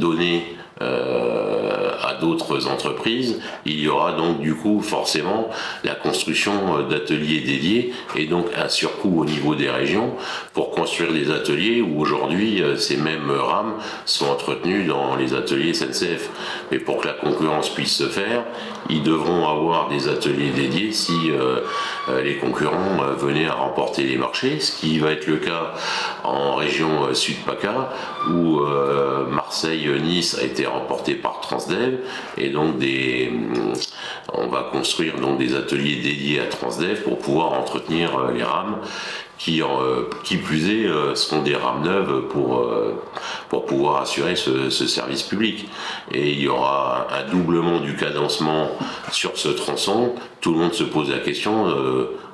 donné 0.00 0.56
euh, 0.82 1.92
à 2.02 2.16
d'autres 2.20 2.68
entreprises, 2.68 3.40
il 3.64 3.80
y 3.80 3.88
aura 3.88 4.12
donc 4.12 4.40
du 4.40 4.54
coup 4.54 4.82
forcément 4.82 5.48
la 5.84 5.94
euh, 6.28 6.88
d'ateliers 6.88 7.40
dédiés 7.40 7.92
et 8.16 8.26
donc 8.26 8.46
un 8.56 8.68
surcoût 8.68 9.20
au 9.20 9.24
niveau 9.24 9.54
des 9.54 9.70
régions 9.70 10.14
pour 10.52 10.70
construire 10.70 11.12
des 11.12 11.30
ateliers 11.30 11.80
où 11.80 12.00
aujourd'hui 12.00 12.62
euh, 12.62 12.76
ces 12.76 12.96
mêmes 12.96 13.30
rames 13.30 13.74
sont 14.04 14.26
entretenues 14.26 14.84
dans 14.84 15.16
les 15.16 15.34
ateliers 15.34 15.74
SNCF. 15.74 16.30
Mais 16.70 16.78
pour 16.78 16.98
que 16.98 17.08
la 17.08 17.14
concurrence 17.14 17.70
puisse 17.70 17.96
se 17.96 18.08
faire, 18.08 18.44
ils 18.88 19.02
devront 19.02 19.48
avoir 19.48 19.88
des 19.88 20.08
ateliers 20.08 20.50
dédiés 20.50 20.92
si 20.92 21.12
les 22.22 22.36
concurrents 22.36 22.98
venaient 23.18 23.46
à 23.46 23.54
remporter 23.54 24.04
les 24.04 24.16
marchés, 24.16 24.60
ce 24.60 24.78
qui 24.78 24.98
va 24.98 25.12
être 25.12 25.26
le 25.26 25.36
cas 25.38 25.74
en 26.22 26.54
région 26.54 27.12
Sud-PACA 27.12 27.92
où 28.30 28.60
Marseille-Nice 29.28 30.38
a 30.38 30.44
été 30.44 30.66
remporté 30.66 31.14
par 31.14 31.40
Transdev 31.40 31.98
et 32.38 32.50
donc 32.50 32.78
des, 32.78 33.32
on 34.32 34.48
va 34.48 34.68
construire 34.72 35.18
donc 35.18 35.38
des 35.38 35.54
ateliers 35.54 35.96
dédiés 35.96 36.15
à 36.40 36.46
Transdev 36.46 37.02
pour 37.02 37.18
pouvoir 37.18 37.52
entretenir 37.52 38.18
euh, 38.18 38.32
les 38.32 38.42
rames 38.42 38.78
qui, 39.38 39.62
qui 40.24 40.36
plus 40.38 40.70
est, 40.70 41.14
sont 41.14 41.42
des 41.42 41.54
rames 41.54 41.82
neuves 41.82 42.28
pour, 42.28 42.66
pour 43.48 43.66
pouvoir 43.66 44.02
assurer 44.02 44.36
ce, 44.36 44.70
service 44.70 45.22
public. 45.22 45.68
Et 46.12 46.32
il 46.32 46.40
y 46.40 46.48
aura 46.48 47.06
un 47.12 47.30
doublement 47.30 47.80
du 47.80 47.96
cadencement 47.96 48.70
sur 49.10 49.36
ce 49.36 49.48
tronçon. 49.48 50.14
Tout 50.40 50.52
le 50.52 50.58
monde 50.58 50.74
se 50.74 50.84
pose 50.84 51.10
la 51.10 51.18
question 51.18 51.66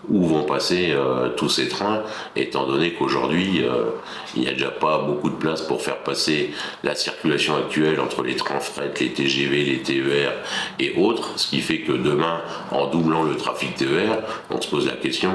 où 0.08 0.26
vont 0.26 0.42
passer 0.42 0.90
euh, 0.90 1.28
tous 1.30 1.48
ces 1.48 1.68
trains, 1.68 2.02
étant 2.34 2.66
donné 2.66 2.92
qu'aujourd'hui, 2.92 3.62
euh, 3.64 3.90
il 4.34 4.42
n'y 4.42 4.48
a 4.48 4.52
déjà 4.52 4.70
pas 4.70 4.98
beaucoup 4.98 5.30
de 5.30 5.36
place 5.36 5.62
pour 5.62 5.80
faire 5.80 5.98
passer 5.98 6.52
la 6.82 6.94
circulation 6.94 7.56
actuelle 7.56 8.00
entre 8.00 8.22
les 8.22 8.34
trains 8.34 8.60
fret, 8.60 8.92
les 9.00 9.12
TGV, 9.12 9.64
les 9.64 9.82
TER 9.82 10.32
et 10.80 10.94
autres, 10.96 11.38
ce 11.38 11.48
qui 11.48 11.60
fait 11.60 11.80
que 11.80 11.92
demain, 11.92 12.40
en 12.70 12.86
doublant 12.86 13.22
le 13.22 13.36
trafic 13.36 13.74
TER, 13.76 14.22
on 14.50 14.60
se 14.60 14.68
pose 14.68 14.86
la 14.86 14.94
question 14.94 15.32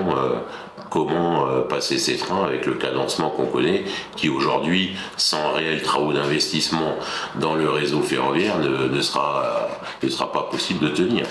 euh, 0.88 0.90
comment 0.90 1.48
passer 1.70 1.98
ces 1.98 2.18
trains 2.18 2.44
avec 2.44 2.66
le 2.66 2.74
cadencement 2.74 3.30
qu'on 3.30 3.46
connaît, 3.46 3.84
qui 4.16 4.30
aujourd'hui, 4.30 4.96
sans 5.16 5.54
réels 5.54 5.82
travaux 5.82 6.14
d'investissement 6.14 6.96
dans 7.36 7.56
le 7.56 7.70
réseau 7.70 8.02
ferroviaire, 8.02 8.56
sera, 9.02 9.70
ne 10.02 10.10
sera 10.10 10.32
pas 10.32 10.44
possible 10.44 10.86
de 10.86 10.90
tenir. 10.90 11.26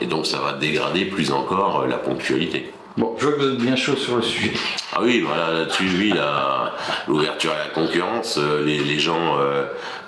Et 0.00 0.06
donc 0.06 0.26
ça 0.26 0.38
va 0.38 0.54
dégrader 0.54 1.04
plus 1.04 1.32
encore 1.32 1.86
la 1.86 1.98
ponctualité. 1.98 2.72
Bon, 2.96 3.16
je 3.18 3.26
vois 3.26 3.48
bien 3.56 3.74
chaud 3.74 3.96
sur 3.96 4.16
le 4.16 4.22
sujet. 4.22 4.52
Ah 4.92 5.00
oui, 5.02 5.20
voilà, 5.26 5.50
là-dessus, 5.50 5.88
oui, 5.98 6.14
l'ouverture 7.08 7.50
à 7.50 7.58
la 7.58 7.70
concurrence, 7.70 8.38
euh, 8.38 8.64
les, 8.64 9.00
gens 9.00 9.36
euh, 9.40 9.64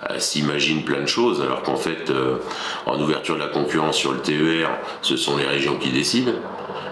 euh, 0.09 0.18
s'imaginent 0.20 0.85
plein 0.85 1.01
de 1.01 1.07
choses, 1.07 1.42
alors 1.42 1.64
qu'en 1.64 1.75
fait, 1.75 2.12
en 2.87 3.01
ouverture 3.01 3.35
de 3.35 3.40
la 3.40 3.49
concurrence 3.49 3.96
sur 3.96 4.12
le 4.12 4.18
TER, 4.18 4.70
ce 5.03 5.16
sont 5.16 5.37
les 5.37 5.46
régions 5.46 5.79
qui 5.79 5.90
décident. 5.90 6.33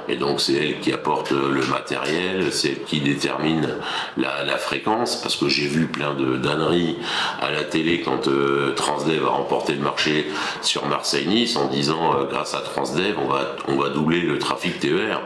Et 0.09 0.16
donc 0.16 0.40
c'est 0.40 0.54
elles 0.54 0.80
qui 0.80 0.92
apportent 0.92 1.30
le 1.30 1.64
matériel, 1.66 2.52
c'est 2.52 2.70
elles 2.70 2.83
qui 2.83 3.00
déterminent 3.00 3.68
la, 4.16 4.59
fréquence, 4.59 5.16
parce 5.16 5.37
que 5.37 5.48
j'ai 5.48 5.66
vu 5.66 5.87
plein 5.87 6.12
de 6.12 6.37
d'âneries 6.37 6.98
à 7.40 7.52
la 7.52 7.62
télé 7.62 8.00
quand 8.00 8.28
Transdev 8.74 9.24
a 9.24 9.30
remporté 9.30 9.72
le 9.72 9.80
marché 9.80 10.26
sur 10.61 10.87
Marseille-Nice 10.87 11.57
en 11.57 11.68
disant 11.68 12.26
grâce 12.28 12.52
à 12.52 12.61
Transdev 12.61 13.16
on 13.18 13.28
va, 13.28 13.57
on 13.68 13.76
va 13.76 13.88
doubler 13.88 14.20
le 14.20 14.38
trafic 14.38 14.78
TER 14.78 15.22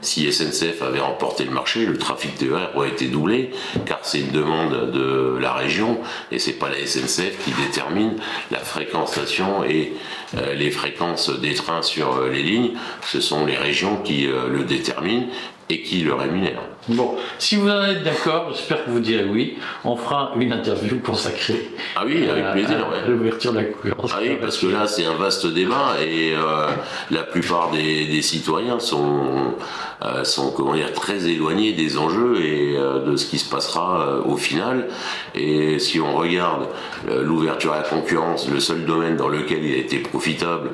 si 0.00 0.30
SNCF 0.32 0.82
avait 0.82 1.00
remporté 1.00 1.44
le 1.44 1.50
marché, 1.50 1.84
le 1.86 1.98
trafic 1.98 2.36
TER 2.36 2.70
aurait 2.74 2.90
été 2.90 3.06
doublé, 3.06 3.50
car 3.86 4.00
c'est 4.02 4.20
une 4.20 4.30
demande 4.30 4.92
de 4.92 5.38
la 5.40 5.52
région 5.52 5.98
et 6.30 6.38
c'est 6.38 6.52
pas 6.52 6.68
la 6.68 6.86
SNCF 6.86 7.44
qui 7.44 7.50
détermine 7.52 8.16
la 8.50 8.58
fréquentation 8.58 9.64
et 9.64 9.92
euh, 10.36 10.54
les 10.54 10.70
fréquences 10.70 11.30
des 11.30 11.54
trains 11.54 11.82
sur 11.82 12.16
euh, 12.16 12.30
les 12.30 12.42
lignes. 12.42 12.72
Ce 13.06 13.20
sont 13.20 13.46
les 13.46 13.56
régions 13.56 13.96
qui 14.02 14.26
euh, 14.26 14.48
le 14.48 14.64
déterminent 14.64 15.26
et 15.68 15.82
qui 15.82 16.00
le 16.00 16.14
rémunèrent. 16.14 16.62
Bon, 16.88 17.16
si 17.38 17.56
vous 17.56 17.68
en 17.68 17.84
êtes 17.84 18.02
d'accord, 18.02 18.48
j'espère 18.50 18.84
que 18.84 18.90
vous 18.90 19.00
direz 19.00 19.24
oui, 19.24 19.58
on 19.84 19.94
fera 19.94 20.32
une 20.36 20.52
interview 20.52 20.98
consacrée 21.00 21.70
ah 21.96 22.04
oui, 22.06 22.26
avec 22.28 22.52
plaisir, 22.52 22.78
à, 22.78 23.06
l'ouverture 23.06 23.52
de 23.52 23.58
la 23.58 23.64
concurrence. 23.64 24.10
Ah 24.14 24.20
oui, 24.22 24.38
parce 24.40 24.56
que 24.56 24.66
là 24.66 24.86
c'est 24.86 25.04
un 25.04 25.14
vaste 25.14 25.46
débat 25.46 25.96
et 26.00 26.32
euh, 26.34 26.68
la 27.10 27.24
plupart 27.24 27.70
des, 27.70 28.22
citoyens 28.22 28.80
sont, 28.80 29.54
euh, 30.02 30.24
sont 30.24 30.50
comment 30.50 30.74
dire, 30.74 30.92
très 30.94 31.28
éloignés 31.28 31.72
des 31.72 31.98
enjeux 31.98 32.40
et 32.40 32.76
euh, 32.76 33.04
de 33.04 33.16
ce 33.16 33.26
qui 33.26 33.38
se 33.38 33.50
passera 33.50 34.20
au 34.24 34.36
final. 34.36 34.88
Et 35.34 35.78
si 35.78 36.00
on 36.00 36.16
regarde 36.16 36.68
l'ouverture 37.06 37.74
à 37.74 37.78
la 37.78 37.82
concurrence, 37.82 38.48
le 38.48 38.60
seul 38.60 38.86
domaine 38.86 39.16
dans 39.16 39.28
lequel 39.28 39.62
il 39.62 39.74
a 39.74 39.78
été 39.78 39.98
profitable, 39.98 40.70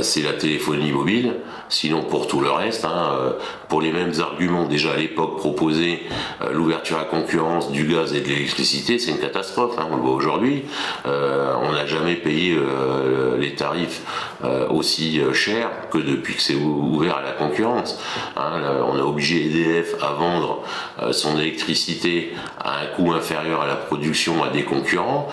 c'est 0.00 0.22
la 0.22 0.32
téléphonie 0.32 0.90
mobile. 0.90 1.34
Sinon 1.68 2.02
pour 2.02 2.26
tout 2.26 2.40
le 2.40 2.50
reste, 2.50 2.84
hein, 2.84 3.34
pour 3.68 3.80
les 3.80 3.92
mêmes 3.92 4.12
arguments 4.20 4.64
déjà 4.66 4.92
à 4.92 4.96
l'époque 4.96 5.43
proposer 5.44 6.02
euh, 6.40 6.52
l'ouverture 6.52 6.98
à 6.98 7.04
concurrence 7.04 7.70
du 7.70 7.84
gaz 7.84 8.14
et 8.14 8.22
de 8.22 8.28
l'électricité, 8.28 8.98
c'est 8.98 9.10
une 9.10 9.18
catastrophe. 9.18 9.74
Hein, 9.78 9.88
on 9.90 9.96
le 9.96 10.00
voit 10.00 10.14
aujourd'hui. 10.14 10.64
Euh, 11.04 11.52
on 11.62 11.72
n'a 11.72 11.84
jamais 11.84 12.14
payé 12.14 12.56
euh, 12.56 13.36
les 13.36 13.54
tarifs 13.54 14.00
aussi 14.68 15.20
chers 15.32 15.70
que 15.90 15.96
depuis 15.96 16.34
que 16.34 16.42
c'est 16.42 16.54
ouvert 16.54 17.16
à 17.16 17.22
la 17.22 17.32
concurrence. 17.32 17.98
Hein, 18.36 18.60
on 18.86 18.98
a 18.98 19.02
obligé 19.02 19.46
EDF 19.46 19.94
à 20.02 20.12
vendre 20.12 20.62
son 21.12 21.38
électricité 21.38 22.34
à 22.60 22.80
un 22.80 22.86
coût 22.94 23.12
inférieur 23.12 23.62
à 23.62 23.66
la 23.66 23.76
production 23.76 24.42
à 24.44 24.50
des 24.50 24.64
concurrents 24.64 25.28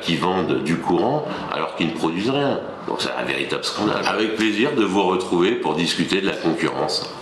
qui 0.00 0.16
vendent 0.16 0.62
du 0.62 0.76
courant 0.76 1.26
alors 1.52 1.74
qu'ils 1.74 1.88
ne 1.88 1.94
produisent 1.94 2.30
rien. 2.30 2.60
Donc 2.86 3.00
c'est 3.00 3.10
un 3.10 3.24
véritable 3.24 3.64
scandale. 3.64 4.04
Avec 4.06 4.36
plaisir 4.36 4.76
de 4.76 4.84
vous 4.84 5.02
retrouver 5.02 5.52
pour 5.52 5.74
discuter 5.74 6.20
de 6.20 6.26
la 6.26 6.36
concurrence. 6.36 7.21